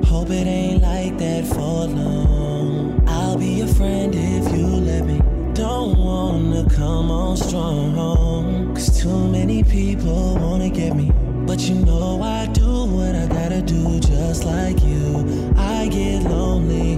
Hope 0.06 0.30
it 0.30 0.46
ain't 0.46 0.80
like 0.80 1.18
that 1.18 1.44
for 1.44 1.84
long. 1.84 3.04
I'll 3.06 3.36
be 3.36 3.48
your 3.48 3.66
friend 3.66 4.14
if 4.14 4.56
you 4.56 4.66
let 4.68 5.04
me. 5.04 5.20
Don't 5.52 5.98
wanna 5.98 6.66
come 6.70 7.10
on 7.10 7.36
strong. 7.36 8.74
Cause 8.74 8.98
too 8.98 9.28
many 9.28 9.62
people 9.62 10.38
wanna 10.40 10.70
get 10.70 10.96
me. 10.96 11.12
But 11.46 11.60
you 11.68 11.74
know 11.74 12.22
I 12.22 12.46
do 12.46 12.86
what 12.86 13.14
I 13.14 13.26
gotta 13.26 13.60
do 13.60 14.00
just 14.00 14.44
like 14.44 14.82
you. 14.82 15.52
I 15.58 15.88
get 15.88 16.22
lonely 16.22 16.95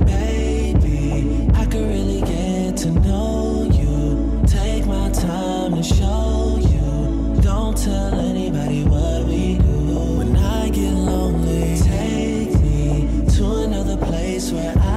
swear 14.48 14.87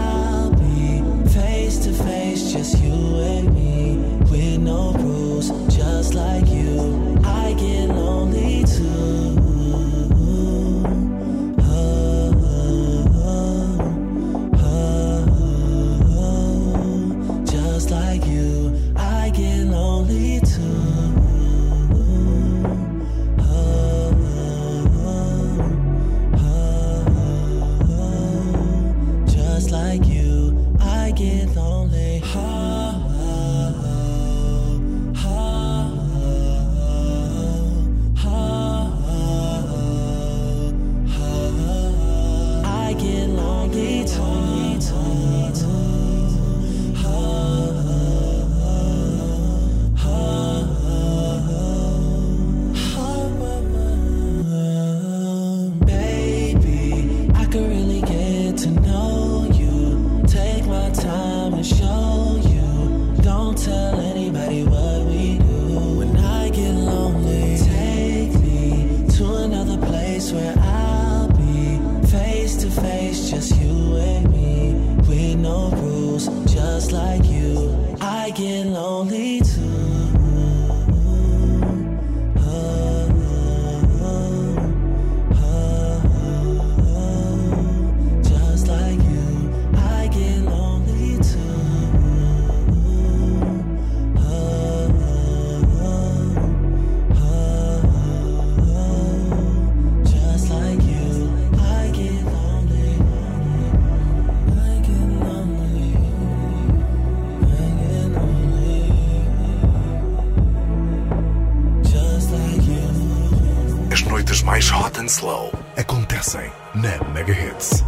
Slow 115.11 115.51
acontecem 115.75 116.49
na 116.73 116.95
Megahits. 117.11 117.83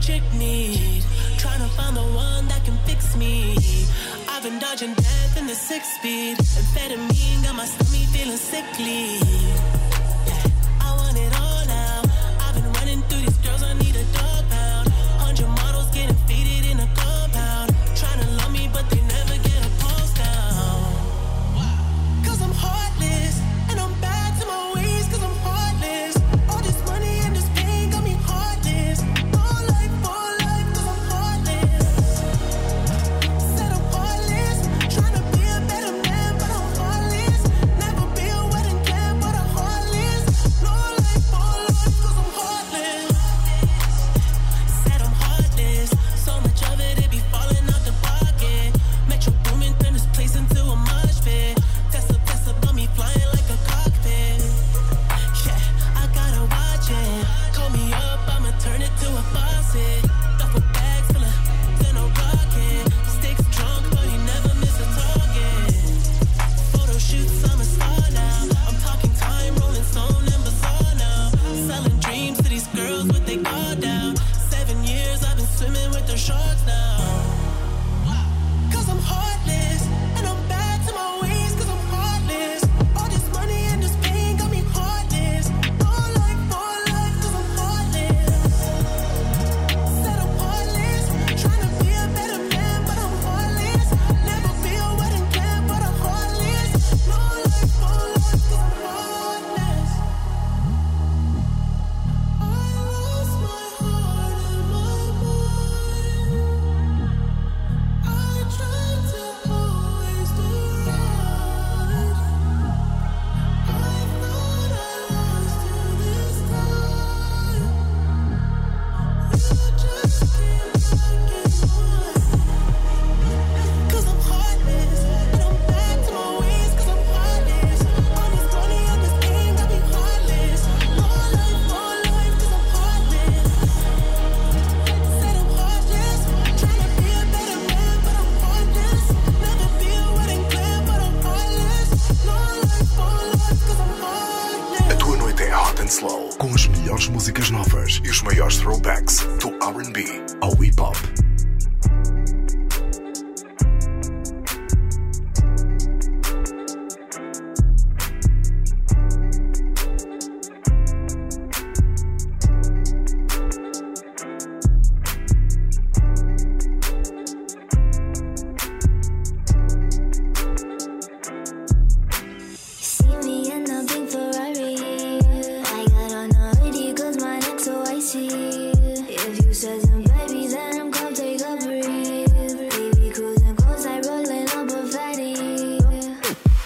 Chick 0.00 0.22
need 0.34 1.04
trying 1.38 1.60
to 1.60 1.68
find 1.76 1.96
the 1.96 2.02
one 2.02 2.48
that 2.48 2.64
can 2.64 2.76
fix 2.84 3.14
me. 3.14 3.54
I've 4.28 4.42
been 4.42 4.58
dodging 4.58 4.94
death 4.94 5.38
in 5.38 5.46
the 5.46 5.54
six 5.54 5.86
speed, 5.94 6.38
amphetamine 6.38 7.44
got 7.44 7.54
my 7.54 7.66
stomach 7.66 8.08
feeling 8.10 8.36
sickly. 8.36 9.51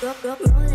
up, 0.07 0.25
up. 0.25 0.65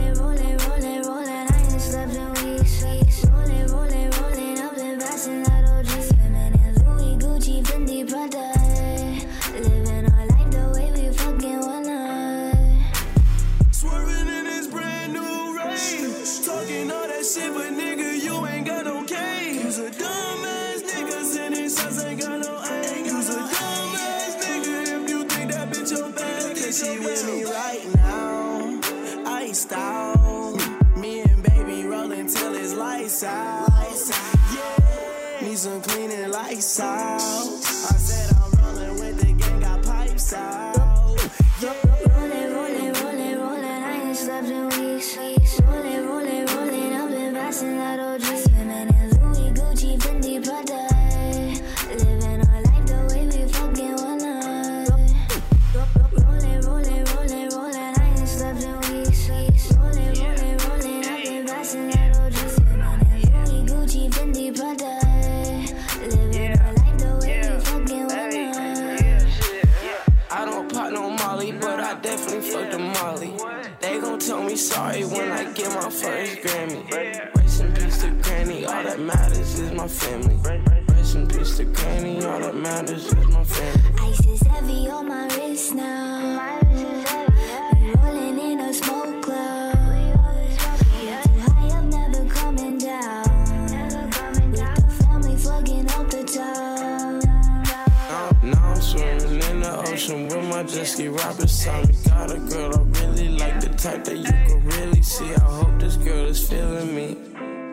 sorry. 101.62 101.86
Got 102.08 102.32
a 102.32 102.40
girl 102.40 102.76
I 102.76 102.82
really 103.00 103.30
like, 103.30 103.62
the 103.62 103.70
type 103.70 104.04
that 104.06 104.18
you 104.18 104.34
can 104.48 104.66
really 104.66 105.02
see. 105.02 105.32
I 105.36 105.40
hope 105.40 105.80
this 105.80 105.96
girl 105.98 106.26
is 106.26 106.50
feeling 106.50 106.96
me. 106.96 107.18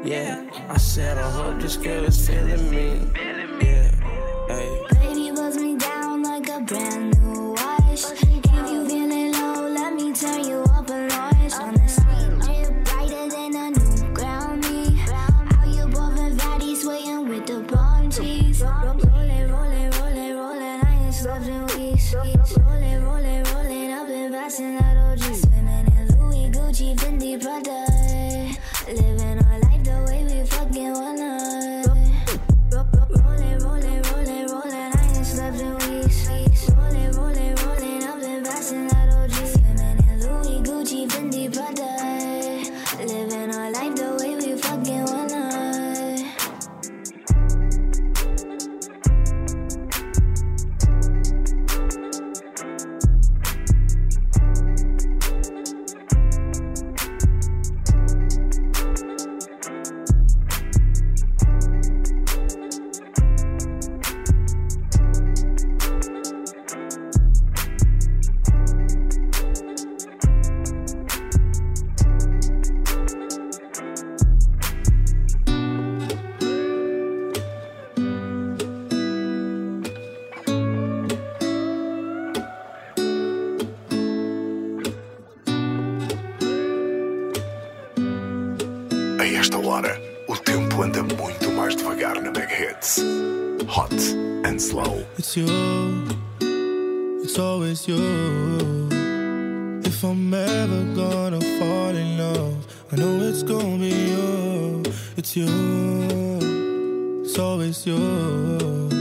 Yeah, 0.05 0.45
I 0.69 0.77
said 0.77 1.17
I 1.17 1.31
hope 1.31 1.61
this 1.61 1.77
girl 1.77 2.05
is 2.05 2.19
feeling 2.27 2.71
me. 2.71 2.89
Yeah, 3.65 3.91
hey. 4.49 4.71
Baby 4.91 5.33
was 5.33 5.57
me 5.57 5.77
down 5.77 6.23
like 6.23 6.49
a 6.49 6.61
brand 6.61 7.19
new. 7.19 7.28
it's 103.41 103.49
gonna 103.49 103.79
be 103.79 103.91
you. 103.91 104.83
It's 105.17 105.37
you. 105.37 105.47
It's 107.23 107.39
always 107.39 107.87
yours. 107.87 108.93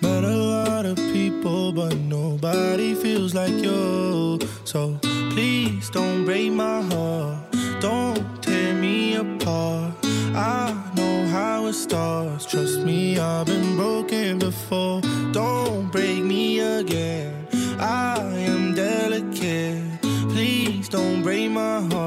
Met 0.00 0.22
a 0.22 0.36
lot 0.54 0.86
of 0.86 0.96
people, 1.12 1.72
but 1.72 1.96
nobody 1.96 2.94
feels 2.94 3.34
like 3.34 3.56
you. 3.66 4.38
So 4.64 4.96
please 5.30 5.90
don't 5.90 6.24
break 6.24 6.52
my 6.52 6.82
heart. 6.82 7.38
Don't 7.80 8.22
tear 8.40 8.74
me 8.74 9.16
apart. 9.16 9.94
I 10.36 10.72
know 10.94 11.26
how 11.26 11.66
it 11.66 11.74
starts. 11.74 12.46
Trust 12.46 12.78
me, 12.80 13.18
I've 13.18 13.46
been 13.46 13.74
broken 13.74 14.38
before. 14.38 15.00
Don't 15.32 15.90
break 15.90 16.22
me 16.22 16.60
again. 16.60 17.48
I 17.80 18.20
am 18.52 18.72
delicate. 18.74 19.82
Please 20.30 20.88
don't 20.88 21.22
break 21.24 21.50
my 21.50 21.80
heart. 21.80 22.03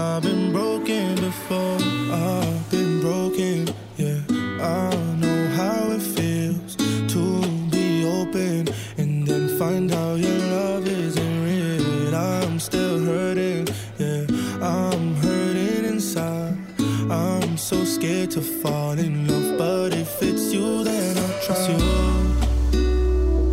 I've 0.00 0.22
been 0.22 0.50
broken 0.50 1.14
before. 1.16 1.76
I've 2.10 2.70
been 2.70 3.00
broken, 3.02 3.68
yeah. 3.98 4.20
I 4.58 4.94
know 5.20 5.48
how 5.60 5.90
it 5.96 6.00
feels 6.00 6.76
to 7.12 7.22
be 7.70 8.06
open 8.06 8.68
and 8.96 9.26
then 9.26 9.58
find 9.58 9.92
out 9.92 10.18
your 10.18 10.38
love 10.56 10.86
isn't 10.86 11.44
real. 11.44 12.14
I'm 12.14 12.58
still 12.58 12.98
hurting, 13.04 13.68
yeah. 13.98 14.24
I'm 14.62 15.16
hurting 15.16 15.84
inside. 15.84 16.56
I'm 17.10 17.58
so 17.58 17.84
scared 17.84 18.30
to 18.30 18.40
fall 18.40 18.98
in 18.98 19.28
love, 19.28 19.58
but 19.58 19.92
if 19.92 20.22
it's 20.22 20.50
you, 20.50 20.82
then 20.82 21.18
I'll 21.18 21.40
trust 21.44 21.68
you. 21.70 21.78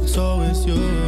It's 0.03 0.17
always 0.17 0.65
you. 0.65 1.06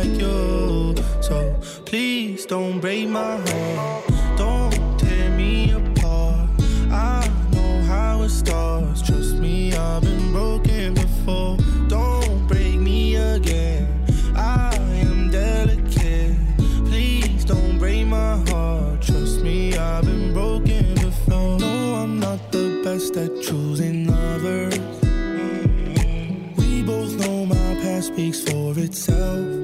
like 0.00 0.20
you. 0.20 0.94
So 1.20 1.56
please 1.84 2.46
don't 2.46 2.80
break 2.80 3.08
my 3.08 3.36
heart. 3.46 4.04
Don't 4.36 4.98
tear 4.98 5.30
me 5.30 5.72
apart. 5.72 6.48
I 6.90 7.28
know 7.52 7.82
how 7.82 8.22
it 8.22 8.30
starts. 8.30 9.02
Trust 9.02 9.34
me, 9.36 9.74
I've 9.74 10.02
been 10.02 10.32
broken 10.32 10.94
before. 10.94 11.58
Don't 11.88 12.46
break 12.46 12.76
me 12.76 13.16
again. 13.16 13.86
I 14.36 14.74
am 15.06 15.30
delicate. 15.30 16.36
Please 16.86 17.44
don't 17.44 17.78
break 17.78 18.06
my 18.06 18.36
heart. 18.48 19.02
Trust 19.02 19.42
me, 19.42 19.76
I've 19.76 20.04
been 20.04 20.32
broken 20.32 20.94
before. 20.94 21.58
No, 21.58 21.94
I'm 22.02 22.18
not 22.18 22.52
the 22.52 22.80
best 22.84 23.16
at 23.16 23.42
choosing 23.42 24.06
lovers. 24.06 24.78
We 26.56 26.82
both 26.82 27.12
know 27.20 27.44
my 27.44 27.74
past 27.82 28.08
speaks 28.08 28.40
for 28.40 28.78
itself. 28.78 29.59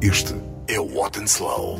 Este 0.00 0.32
é 0.68 0.78
o 0.78 0.96
Wattenslaw. 0.96 1.76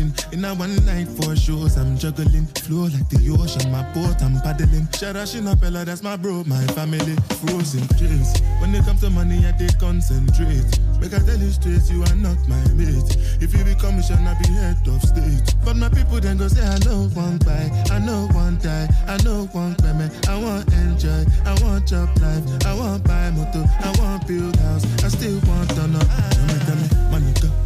searching. 0.00 0.32
In 0.32 0.44
a 0.44 0.54
one 0.54 0.74
night 0.86 1.08
for 1.08 1.36
shows, 1.36 1.76
I'm 1.76 1.96
juggling. 1.96 2.46
Flow 2.64 2.84
like 2.84 3.08
the 3.08 3.36
ocean, 3.38 3.70
my 3.70 3.82
boat, 3.92 4.22
I'm 4.22 4.40
paddling. 4.40 4.86
Sharash 4.92 5.36
in 5.36 5.46
a 5.46 5.56
fella, 5.56 5.84
that's 5.84 6.02
my 6.02 6.16
bro, 6.16 6.44
my 6.46 6.64
family. 6.74 7.16
Frozen 7.44 7.86
dreams. 7.96 8.40
When 8.60 8.74
it 8.74 8.84
comes 8.84 9.00
to 9.00 9.10
money, 9.10 9.44
I 9.46 9.52
did 9.52 9.78
concentrate. 9.78 10.78
Make 11.00 11.14
I 11.14 11.18
tell 11.18 11.38
you 11.38 11.50
straight, 11.50 11.82
you 11.90 12.02
are 12.02 12.16
not 12.16 12.38
my 12.48 12.60
mate. 12.74 13.16
If 13.40 13.54
you 13.56 13.64
become 13.64 13.98
a 13.98 14.02
shall 14.02 14.18
be 14.18 14.48
head 14.52 14.78
of 14.86 15.02
state. 15.02 15.54
But 15.64 15.76
my 15.76 15.88
people 15.88 16.20
then 16.20 16.38
go 16.38 16.48
say, 16.48 16.64
I 16.64 16.78
know 16.84 17.08
one 17.14 17.38
buy, 17.38 17.70
I 17.90 17.98
know 17.98 18.28
one 18.32 18.58
die, 18.58 18.88
I 19.08 19.16
know 19.24 19.46
one 19.52 19.74
cry, 19.76 19.92
man. 19.92 20.10
I 20.28 20.36
want 20.36 20.72
enjoy, 20.72 21.24
I 21.44 21.52
want 21.62 21.88
job 21.88 22.08
life, 22.20 22.44
I 22.66 22.74
want 22.74 23.04
buy 23.04 23.30
motor, 23.30 23.64
I 23.80 23.92
want 23.98 24.26
build 24.26 24.56
house, 24.56 24.84
I 25.04 25.08
still 25.08 25.40
want 25.48 25.70
to 25.70 25.86
know. 25.88 26.00
Tell 26.00 26.46
me, 26.46 26.54
tell 26.66 26.76
me, 26.76 27.10
money 27.10 27.32
go. 27.40 27.59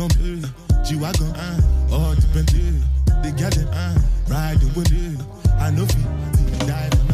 Gump, 0.00 0.14
uh, 0.14 0.82
G-Wagon, 0.82 1.26
uh, 1.36 1.60
all 1.92 2.14
dependent. 2.14 2.82
Uh, 3.10 3.20
they 3.22 3.32
got 3.32 3.54
it, 3.54 3.68
uh, 3.70 3.98
riding 4.30 4.72
with 4.72 4.90
it. 4.90 5.20
I 5.60 5.70
know 5.72 5.84
feet, 5.84 6.66
dive. 6.66 7.09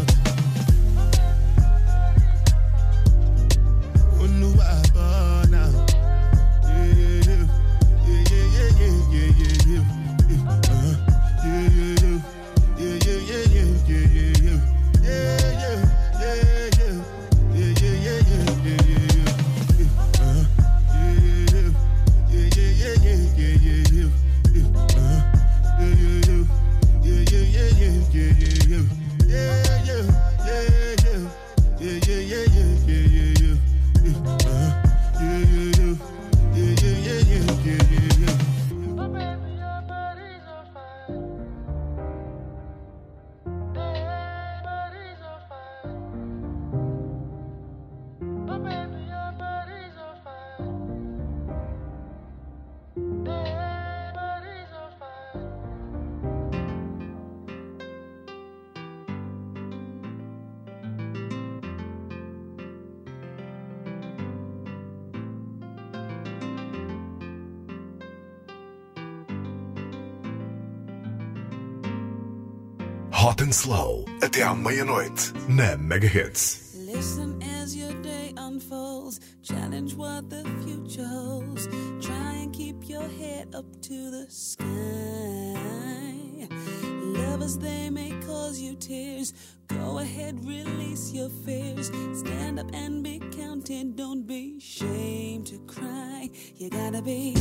Hot 73.27 73.41
and 73.41 73.53
Slow, 73.53 74.05
até 74.23 74.43
à 74.43 74.55
meia-noite, 74.55 75.33
na 75.49 75.77
Megahits. 75.77 76.77
Listen 76.77 77.43
as 77.61 77.75
your 77.75 77.93
day 78.01 78.33
unfolds, 78.37 79.19
challenge 79.43 79.97
what 79.97 80.31
the 80.31 80.45
future 80.63 81.05
holds. 81.05 81.67
Try 82.01 82.43
and 82.45 82.53
keep 82.53 82.89
your 82.89 83.03
head 83.03 83.53
up 83.53 83.65
to 83.83 84.13
the 84.13 84.27
sky. 84.29 84.65
Lovers, 86.85 87.59
they 87.59 87.91
may 87.91 88.13
cause 88.25 88.61
you 88.61 88.77
tears. 88.77 89.35
Go 89.67 89.99
ahead, 89.99 90.39
release 90.45 91.13
your 91.13 91.29
fears. 91.45 91.91
Stand 92.15 92.61
up 92.61 92.73
and 92.73 93.03
be 93.03 93.19
counted. 93.37 93.97
Don't 93.97 94.25
be 94.25 94.59
ashamed 94.59 95.49
to 95.49 95.59
cry. 95.67 96.31
You 96.59 96.71
gotta 96.71 97.03
be. 97.03 97.35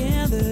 together. 0.00 0.49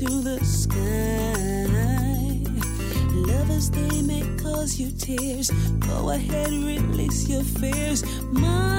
to 0.00 0.22
the 0.22 0.42
sky. 0.42 1.66
Lovers, 3.12 3.70
they 3.70 4.00
may 4.00 4.24
cause 4.42 4.80
you 4.80 4.90
tears. 4.92 5.50
Go 5.78 6.08
ahead, 6.08 6.48
release 6.48 7.28
your 7.28 7.42
fears. 7.42 8.02
My 8.32 8.69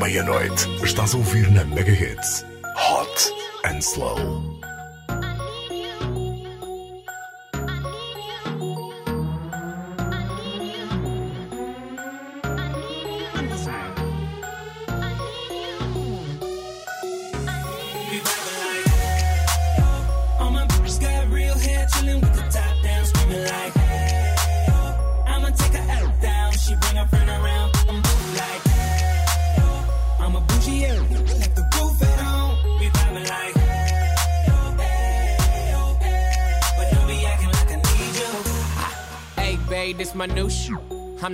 meia-noite, 0.00 0.66
estás 0.82 1.12
a 1.12 1.18
ouvir 1.18 1.50
na 1.50 1.62
Mega 1.64 1.92
Hits 1.92 2.46
Hot 2.74 3.32
and 3.64 3.82
Slow. 3.82 4.49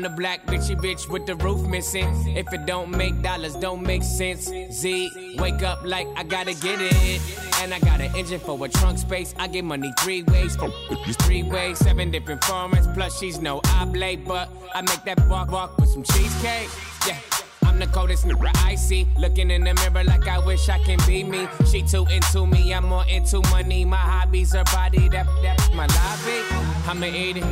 the 0.08 0.14
black 0.14 0.46
bitchy 0.46 0.76
bitch 0.76 1.08
with 1.08 1.26
the 1.26 1.34
roof 1.36 1.66
missing. 1.66 2.06
If 2.36 2.52
it 2.52 2.64
don't 2.64 2.90
make 2.90 3.22
dollars, 3.22 3.56
don't 3.56 3.82
make 3.82 4.04
sense. 4.04 4.44
Z, 4.70 5.36
wake 5.38 5.62
up 5.64 5.80
like 5.84 6.06
I 6.16 6.22
gotta 6.22 6.54
get 6.54 6.78
it. 6.80 7.20
And 7.60 7.74
I 7.74 7.80
got 7.80 8.00
an 8.00 8.14
engine 8.14 8.38
for 8.38 8.64
a 8.64 8.68
trunk 8.68 8.98
space. 8.98 9.34
I 9.36 9.48
get 9.48 9.64
money 9.64 9.92
three 9.98 10.22
ways, 10.22 10.56
three 11.22 11.42
ways, 11.42 11.78
seven 11.78 12.12
different 12.12 12.40
formats. 12.42 12.92
Plus, 12.94 13.18
she's 13.18 13.40
no 13.40 13.60
oblate, 13.80 14.24
but 14.24 14.48
I 14.74 14.82
make 14.82 15.02
that 15.06 15.26
walk 15.28 15.50
walk 15.50 15.76
with 15.78 15.88
some 15.88 16.04
cheesecake. 16.04 16.68
Yeah. 17.06 17.18
I'm 17.64 17.80
the 17.80 17.86
coldest 17.88 18.26
nigga 18.26 18.50
I 18.64 18.76
see. 18.76 19.08
Looking 19.18 19.50
in 19.50 19.64
the 19.64 19.74
mirror 19.74 20.04
like 20.04 20.28
I 20.28 20.38
wish 20.38 20.68
I 20.68 20.78
can 20.84 21.00
be 21.04 21.24
me. 21.24 21.48
She 21.68 21.82
too 21.82 22.06
into 22.06 22.46
me, 22.46 22.72
I'm 22.72 22.84
more 22.84 23.04
into 23.08 23.40
money. 23.50 23.84
My 23.84 23.96
hobbies 23.96 24.54
are 24.54 24.64
body, 24.64 25.08
that, 25.08 25.26
that's 25.42 25.68
my 25.74 25.86
lobby. 25.86 26.38
I'ma 26.86 27.06
eat 27.06 27.38
it, 27.38 27.44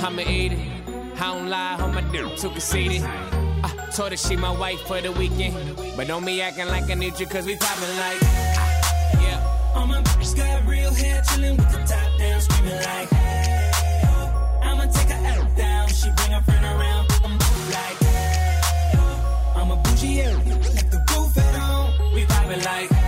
I'ma 0.00 0.22
eat 0.22 0.52
it. 0.52 0.77
I 1.20 1.34
don't 1.34 1.48
lie, 1.48 1.74
on 1.80 1.94
my 1.94 2.00
dick 2.12 2.36
too 2.36 2.50
conceited. 2.50 3.02
I 3.02 3.90
told 3.92 4.12
her 4.12 4.16
she 4.16 4.36
my 4.36 4.56
wife 4.56 4.80
for 4.82 5.00
the 5.00 5.10
weekend. 5.10 5.76
But 5.96 6.06
don't 6.06 6.24
be 6.24 6.40
acting 6.40 6.68
like 6.68 6.88
I 6.88 6.94
need 6.94 7.18
you, 7.18 7.26
cause 7.26 7.44
we 7.44 7.56
poppin' 7.56 7.96
like. 7.96 8.18
Ah, 8.22 9.20
yeah. 9.20 9.74
All 9.74 9.86
my 9.88 10.00
bitches 10.00 10.36
got 10.36 10.64
real 10.64 10.94
hair, 10.94 11.20
chillin' 11.22 11.56
with 11.56 11.72
the 11.72 11.78
top 11.78 12.18
down, 12.20 12.40
screamin' 12.40 12.76
like. 12.76 13.08
Hey, 13.08 13.70
oh. 14.04 14.60
I'ma 14.62 14.86
take 14.86 15.08
her 15.08 15.26
out 15.26 15.56
down. 15.56 15.88
She 15.88 16.08
bring 16.16 16.30
her 16.30 16.42
friend 16.42 16.64
around, 16.64 17.10
I'm 17.24 17.38
like. 17.76 17.98
Hey, 17.98 18.60
oh. 18.94 19.54
I'm 19.56 19.70
a 19.72 19.76
bougie 19.76 20.20
area, 20.20 20.38
let 20.38 20.90
the 20.92 21.04
roof 21.16 21.36
at 21.36 21.54
home. 21.56 22.14
We 22.14 22.26
poppin' 22.26 22.62
like. 22.62 23.07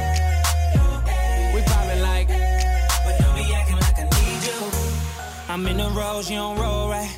I'm 5.50 5.66
in 5.66 5.78
the 5.78 5.88
rose, 5.90 6.30
you 6.30 6.36
don't 6.36 6.56
roll 6.58 6.88
right. 6.88 7.10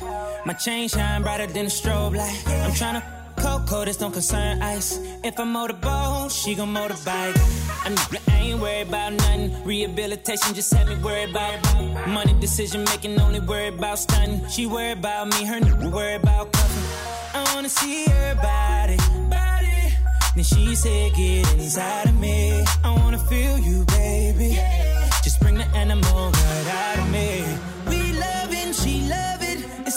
My 0.43 0.53
chain 0.53 0.89
shine 0.89 1.21
brighter 1.21 1.45
than 1.45 1.67
a 1.67 1.69
strobe 1.69 2.17
light. 2.17 2.43
I'm 2.47 2.71
tryna 2.71 3.03
Coco, 3.37 3.81
oh, 3.81 3.85
this 3.85 3.97
don't 3.97 4.11
concern 4.11 4.59
ice. 4.61 4.99
If 5.23 5.39
I 5.39 5.43
motorboat, 5.43 6.31
she 6.31 6.55
gon' 6.55 6.73
motorbike. 6.73 7.37
I, 7.85 8.19
I 8.29 8.37
ain't 8.37 8.59
worried 8.59 8.87
about 8.87 9.13
nothing. 9.13 9.63
Rehabilitation 9.63 10.55
just 10.55 10.73
had 10.73 10.87
me 10.87 10.95
worried 10.95 11.29
about 11.29 11.61
money. 12.07 12.33
Decision 12.39 12.83
making, 12.85 13.19
only 13.21 13.39
worried 13.39 13.75
about 13.75 13.99
stunning. 13.99 14.47
She 14.47 14.65
worried 14.65 14.97
about 14.97 15.27
me, 15.27 15.45
her 15.45 15.59
nigga 15.59 15.91
worried 15.91 16.23
about 16.23 16.53
cuffing. 16.53 16.83
I 17.35 17.53
wanna 17.53 17.69
see 17.69 18.05
her 18.05 18.35
body. 18.35 18.97
body. 19.29 19.93
Then 20.33 20.43
she 20.43 20.73
said, 20.73 21.13
get 21.13 21.53
inside 21.53 22.07
of 22.07 22.19
me. 22.19 22.63
I 22.83 22.95
wanna 22.95 23.19
feel 23.19 23.59
you, 23.59 23.85
baby. 23.85 24.57
Just 25.23 25.39
bring 25.39 25.55
the 25.55 25.65
animal 25.75 26.31
right 26.31 26.67
out 26.67 26.97
of 26.99 27.11
me. 27.11 27.12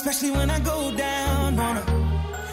Especially 0.08 0.30
when 0.30 0.48
I 0.48 0.60
go 0.60 0.94
down 0.96 1.58
on 1.58 1.76
her. 1.76 1.84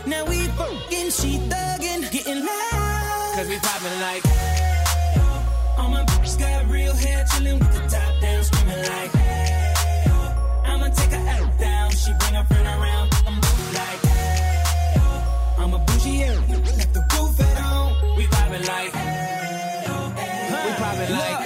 Now 0.08 0.26
we 0.26 0.48
fucking, 0.58 1.12
she 1.12 1.38
thuggin', 1.38 2.10
getting 2.10 2.44
loud. 2.44 3.34
Cause 3.36 3.48
we 3.48 3.60
poppin' 3.60 4.02
like. 4.02 4.24
All 5.78 5.88
my 5.88 6.04
bitches 6.04 6.40
got 6.40 6.68
real 6.68 6.96
hair, 6.96 7.24
chillin' 7.26 7.60
with 7.60 7.72
the 7.72 7.82
top 7.96 8.22
down, 8.22 8.44
screaming 8.44 8.80
like, 8.80 9.12
hey, 9.12 9.74
oh. 10.08 10.64
I'ma 10.66 10.88
take 10.90 11.12
her 11.12 11.30
out 11.30 11.60
down. 11.60 11.92
She 11.92 12.12
bring 12.18 12.34
her 12.34 12.44
friend 12.46 12.68
around, 12.68 13.14
I'm 13.28 13.36
like, 13.78 14.02
hey, 14.02 14.96
oh. 14.98 15.56
I'm 15.60 15.74
a 15.76 15.78
bougie, 15.78 16.10
yeah, 16.10 16.34
left 16.50 16.94
the 16.96 17.02
roof 17.14 17.40
at 17.40 17.58
home. 17.58 18.18
We 18.18 18.26
poppin' 18.34 18.66
like. 18.66 18.94
We 20.66 20.72
poppin' 20.82 21.12
like. 21.22 21.40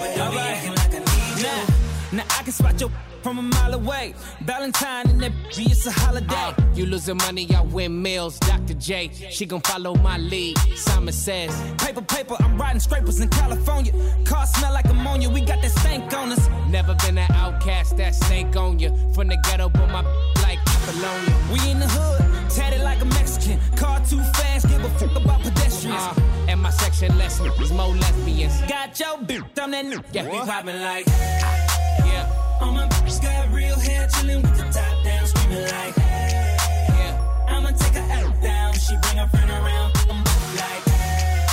But 0.00 0.16
don't 0.16 0.32
be 0.32 0.38
acting 0.38 0.74
like 0.74 0.94
I 0.94 0.98
need 0.98 1.42
you. 1.42 2.16
Now 2.16 2.24
I 2.28 2.42
can 2.42 2.52
spot 2.52 2.80
your 2.80 2.90
from 3.22 3.38
a 3.38 3.42
mile 3.42 3.74
away. 3.74 4.14
Valentine 4.42 5.08
and 5.08 5.20
that 5.22 5.32
B, 5.54 5.66
it's 5.70 5.86
a 5.86 5.90
holiday. 5.90 6.34
Uh, 6.34 6.54
you 6.74 6.86
losing 6.86 7.16
money, 7.18 7.48
I 7.54 7.62
win 7.62 8.00
meals. 8.02 8.38
Dr. 8.40 8.74
J, 8.74 9.10
she 9.30 9.46
gon' 9.46 9.60
follow 9.60 9.94
my 9.96 10.18
lead. 10.18 10.58
Simon 10.76 11.12
says, 11.12 11.50
Paper, 11.78 12.02
paper, 12.02 12.36
I'm 12.38 12.56
riding 12.58 12.80
scrapers 12.80 13.20
in 13.20 13.28
California. 13.28 13.92
Car 14.24 14.46
smell 14.46 14.72
like 14.72 14.86
ammonia, 14.86 15.28
we 15.30 15.40
got 15.40 15.62
that 15.62 15.70
stank 15.70 16.12
on 16.14 16.32
us. 16.32 16.48
Never 16.68 16.94
been 17.06 17.18
an 17.18 17.30
outcast, 17.32 17.96
that 17.96 18.14
snake 18.14 18.54
on 18.56 18.78
you. 18.78 18.90
From 19.14 19.28
the 19.28 19.36
ghetto, 19.44 19.68
but 19.68 19.88
my 19.90 20.02
like 20.42 20.58
Apollonia. 20.66 21.36
We 21.52 21.70
in 21.70 21.80
the 21.80 21.88
hood, 21.88 22.50
tatted 22.50 22.82
like 22.82 23.00
a 23.00 23.06
Mexican. 23.06 23.58
Car 23.76 24.00
too 24.06 24.22
fast, 24.34 24.68
give 24.68 24.84
a 24.84 24.90
fuck 24.90 25.16
about 25.16 25.42
pedestrians. 25.42 26.00
Uh, 26.00 26.20
and 26.48 26.60
my 26.60 26.70
section 26.70 27.16
lesson 27.18 27.50
is 27.60 27.72
more 27.72 27.88
lesbians. 27.88 28.60
Got 28.62 28.98
your 28.98 29.18
bitch, 29.18 29.44
I'm 29.60 29.70
that 29.72 29.86
new. 29.86 30.02
Yeah, 30.12 30.30
we 30.30 30.38
poppin' 30.38 30.80
like. 30.80 31.57
All 32.60 32.72
my 32.72 32.86
bitches 32.88 33.22
got 33.22 33.52
real 33.52 33.78
hair, 33.78 34.08
chillin' 34.08 34.42
with 34.42 34.56
the 34.56 34.64
top 34.64 35.04
down, 35.04 35.26
screaming 35.26 35.62
like, 35.62 35.94
hey, 35.94 36.56
yeah. 36.88 37.46
I'ma 37.48 37.70
take 37.70 37.94
her 37.94 38.12
out 38.12 38.42
down. 38.42 38.74
She 38.74 38.96
bring 39.02 39.16
her 39.16 39.28
friend 39.28 39.50
around, 39.50 39.92
I'm 40.10 40.24
like, 40.56 40.84
hey. 40.88 41.46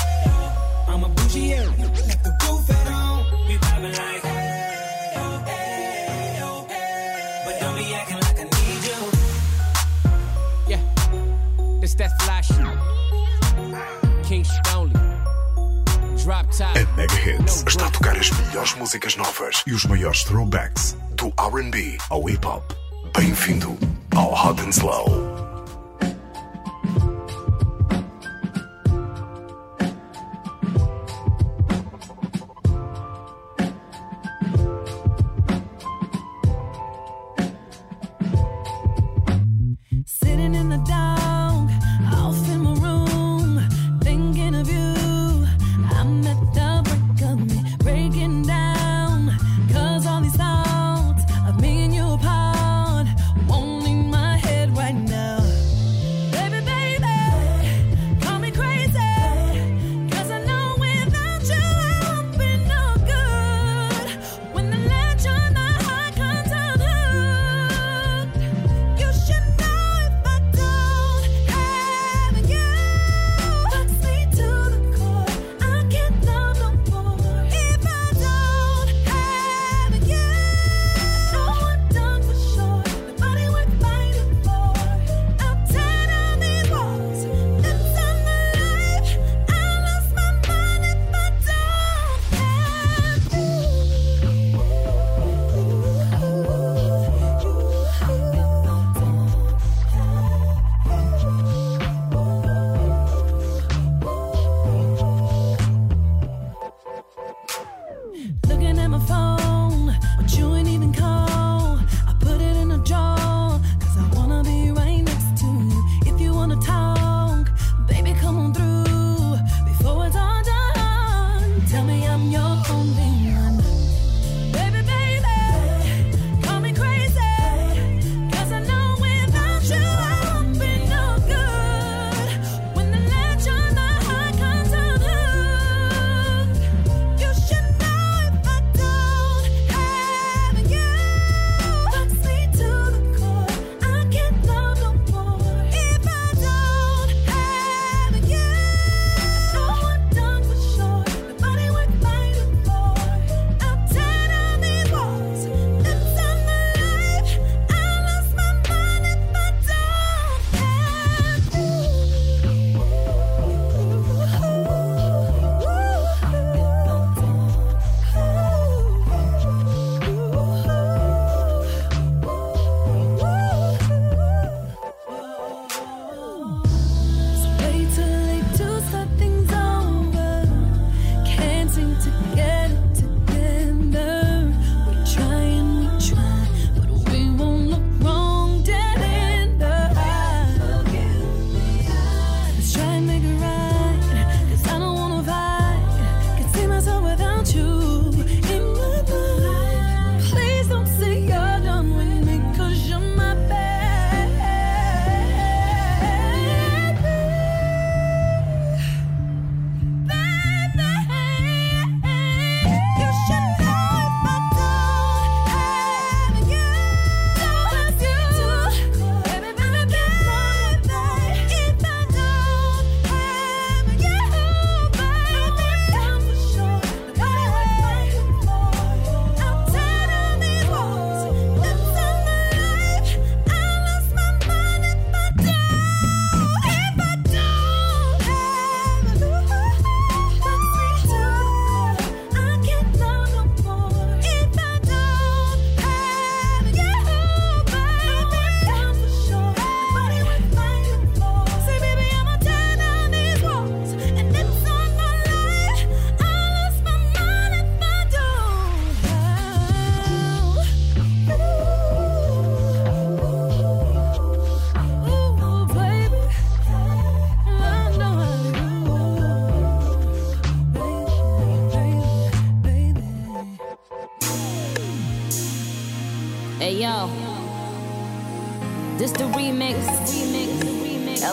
I'm 0.88 1.04
a 1.04 1.10
bougie, 1.10 1.50
yeah, 1.50 1.66
left 2.10 2.24
the 2.24 2.32
roof 2.48 2.70
at 2.70 2.88
home. 2.88 3.48
We 3.48 3.58
poppin' 3.58 3.92
like, 3.92 4.24
hey, 4.24 5.14
oh, 5.18 5.44
hey, 5.46 6.40
oh, 6.42 6.66
hey. 6.70 7.44
But 7.46 7.60
don't 7.60 7.76
be 7.78 7.94
acting 7.94 8.20
like 8.26 8.40
I 8.40 8.44
need 8.44 8.84
you. 8.90 9.00
Yeah, 10.68 10.82
that 11.98 12.12
fly 12.22 12.42
shit. 12.42 14.26
King 14.26 14.44
shit. 14.44 15.05
A 16.28 16.98
Mega 16.98 17.14
Hits 17.14 17.64
está 17.68 17.86
a 17.86 17.92
tocar 17.92 18.18
as 18.18 18.32
melhores 18.32 18.74
músicas 18.74 19.16
novas 19.16 19.62
e 19.68 19.74
os 19.74 19.86
maiores 19.86 20.24
throwbacks 20.24 20.98
do 21.12 21.28
RB 21.28 22.00
ao 22.10 22.28
hip 22.28 22.44
hop. 22.48 22.64
Bem-vindo 23.16 23.78
ao 24.16 24.34
Hot 24.34 24.60
and 24.60 24.72
Slow. 24.72 25.45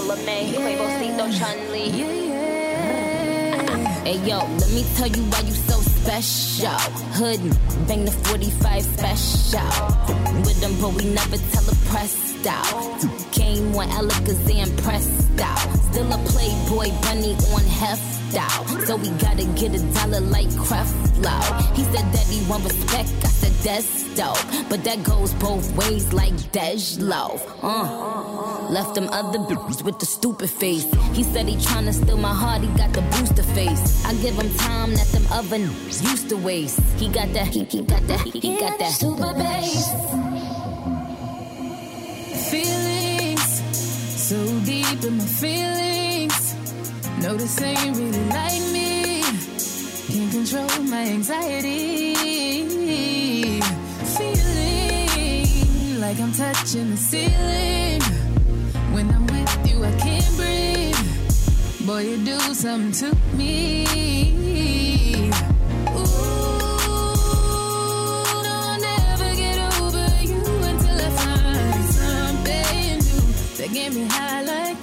Remix. 0.02 0.22
LMA, 0.22 0.52
Quavocito, 0.54 1.24
Chun 1.38 1.72
Li. 1.72 1.86
Hey 4.04 4.18
yo, 4.28 4.38
let 4.58 4.70
me 4.72 4.84
tell 4.96 5.06
you 5.06 5.22
why 5.30 5.40
you 5.40 5.52
so 5.52 5.78
special. 5.80 6.70
Hood, 7.14 7.40
bang 7.86 8.04
the 8.04 8.10
45 8.10 8.82
special. 8.82 9.60
With 10.44 10.60
them, 10.60 10.74
but 10.80 10.92
we 10.94 11.04
never 11.04 11.36
tell 11.36 11.62
a 11.62 11.74
pressed 11.92 12.46
out. 12.46 13.00
Came 13.32 13.72
one 13.72 13.90
Alakazam 13.90 14.68
pressed 14.82 15.40
out. 15.40 15.68
Still 15.90 16.10
a 16.10 16.18
playboy 16.32 16.88
bunny 17.02 17.34
on 17.52 17.64
heft 17.80 18.34
out. 18.34 18.66
So 18.86 18.96
we 18.96 19.10
gotta 19.20 19.44
get 19.60 19.74
a 19.74 19.82
dollar 19.92 20.20
like 20.20 20.48
Creflo. 20.66 21.36
He 21.76 21.84
said 21.92 22.06
that 22.14 22.26
he 22.32 22.38
want 22.48 22.64
respect, 22.64 23.10
I 23.22 23.28
said 23.40 23.52
that's 23.64 24.14
dope. 24.16 24.70
But 24.70 24.84
that 24.84 25.04
goes 25.04 25.34
both 25.34 25.66
ways 25.76 26.14
like 26.14 26.32
Dej 26.54 26.98
Loaf. 26.98 27.42
Uh. 27.62 28.68
Left 28.70 28.94
them 28.94 29.08
other 29.10 29.40
bitches 29.40 29.84
with 29.84 29.98
the 29.98 30.06
stupid 30.06 30.48
face. 30.48 30.86
He 31.12 31.22
said 31.22 31.46
he 31.46 31.56
tryna 31.56 31.92
steal 31.92 32.16
my 32.16 32.34
heart, 32.34 32.62
he 32.62 32.68
got 32.68 32.94
the 32.94 33.02
booster 33.12 33.42
face. 33.54 34.04
I 34.06 34.14
give 34.14 34.34
him 34.34 34.50
time 34.56 34.94
that 34.94 35.08
them 35.08 35.26
other 35.30 35.58
used 35.58 36.30
to 36.30 36.36
waste. 36.38 36.80
He 36.96 37.08
got 37.08 37.30
that, 37.34 37.48
he, 37.48 37.64
he 37.64 37.82
got 37.82 38.06
that, 38.06 38.20
he, 38.20 38.40
he 38.40 38.58
got 38.58 38.78
that 38.78 38.92
Super 38.92 39.34
bass. 39.34 40.21
In 45.04 45.16
my 45.16 45.24
feelings. 45.24 46.54
No, 47.20 47.34
this 47.34 47.60
ain't 47.60 47.96
really 47.96 48.24
like 48.26 48.62
me. 48.72 49.22
Can't 50.12 50.30
control 50.30 50.68
my 50.88 51.04
anxiety. 51.06 52.14
Feeling 54.16 56.00
like 56.00 56.20
I'm 56.20 56.32
touching 56.32 56.90
the 56.90 56.96
ceiling. 56.96 58.02
When 58.92 59.10
I'm 59.10 59.26
with 59.26 59.68
you, 59.68 59.84
I 59.84 59.92
can't 59.98 60.36
breathe. 60.36 61.86
Boy, 61.86 62.02
you 62.10 62.16
do 62.24 62.38
something 62.54 62.92
to 62.92 63.16
me. 63.36 63.86
Ooh, 65.88 66.02
no, 68.42 68.56
I'll 68.72 69.36
get 69.36 69.58
over 69.80 70.08
you 70.22 70.42
until 70.70 71.00
I 71.00 71.10
find 71.22 71.84
something 72.00 72.98
new 72.98 73.22
that 73.56 73.70
get 73.72 73.92
me 73.94 74.04
high 74.06 74.42
like 74.42 74.81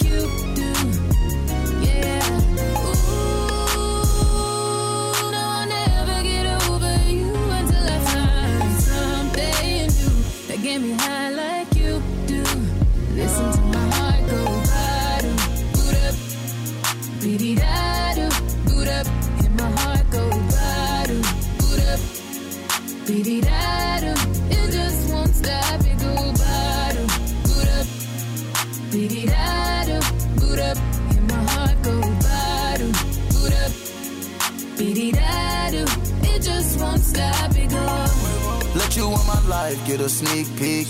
life 39.50 39.84
get 39.84 40.00
a 40.00 40.08
sneak 40.08 40.46
peek. 40.56 40.86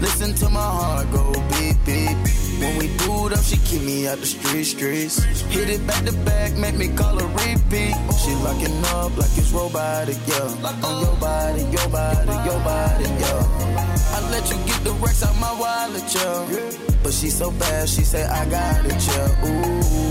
Listen 0.00 0.32
to 0.40 0.48
my 0.48 0.68
heart 0.78 1.06
go 1.12 1.32
beep 1.52 1.76
beep. 1.84 2.16
When 2.60 2.78
we 2.78 2.88
boot 2.98 3.32
up, 3.36 3.44
she 3.44 3.58
keep 3.58 3.82
me 3.82 4.08
out 4.08 4.18
the 4.18 4.26
street 4.26 4.64
streets. 4.64 5.20
Hit 5.52 5.68
it 5.68 5.86
back 5.86 6.02
to 6.06 6.12
back, 6.24 6.56
make 6.56 6.76
me 6.76 6.88
call 6.88 7.18
her 7.20 7.30
repeat. 7.42 7.94
She 8.20 8.32
locking 8.46 8.78
up 8.96 9.12
like 9.20 9.36
it's 9.36 9.52
robotic, 9.52 10.16
yeah. 10.26 10.88
On 10.88 10.94
your 11.04 11.16
body, 11.20 11.62
your 11.76 11.88
body, 11.90 12.34
your 12.48 12.60
body, 12.64 13.08
yeah. 13.22 14.16
I 14.16 14.18
let 14.32 14.44
you 14.50 14.56
get 14.68 14.80
the 14.82 14.92
racks 15.02 15.22
out 15.22 15.36
my 15.38 15.52
wallet, 15.60 16.06
yeah. 16.14 16.96
But 17.02 17.12
she 17.12 17.28
so 17.28 17.50
bad, 17.50 17.88
she 17.88 18.02
say 18.02 18.24
I 18.24 18.48
got 18.48 18.86
it, 18.86 19.00
yeah. 19.12 19.46
Ooh. 19.46 20.04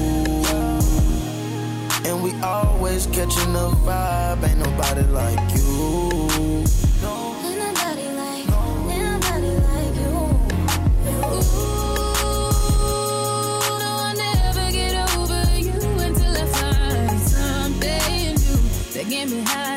And 2.07 2.21
we 2.21 2.31
always 2.43 3.07
catching 3.07 3.53
the 3.53 3.67
vibe, 3.87 4.43
ain't 4.47 4.59
nobody 4.59 5.03
like 5.19 5.55
you. 5.55 6.52
Me 19.29 19.41
high 19.43 19.72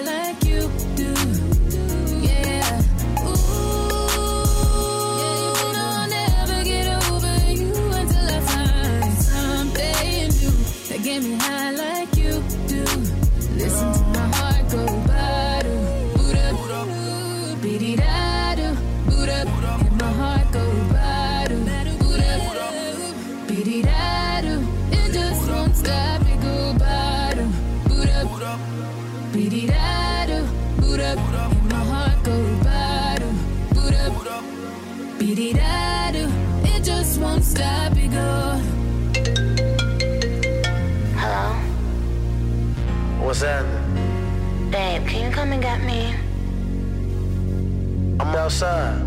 What's 43.37 43.45
happening? 43.45 44.70
Babe, 44.70 45.07
can 45.07 45.28
you 45.28 45.30
come 45.30 45.53
and 45.53 45.61
get 45.62 45.82
me? 45.82 46.14
I'm 48.18 48.34
outside. 48.34 49.06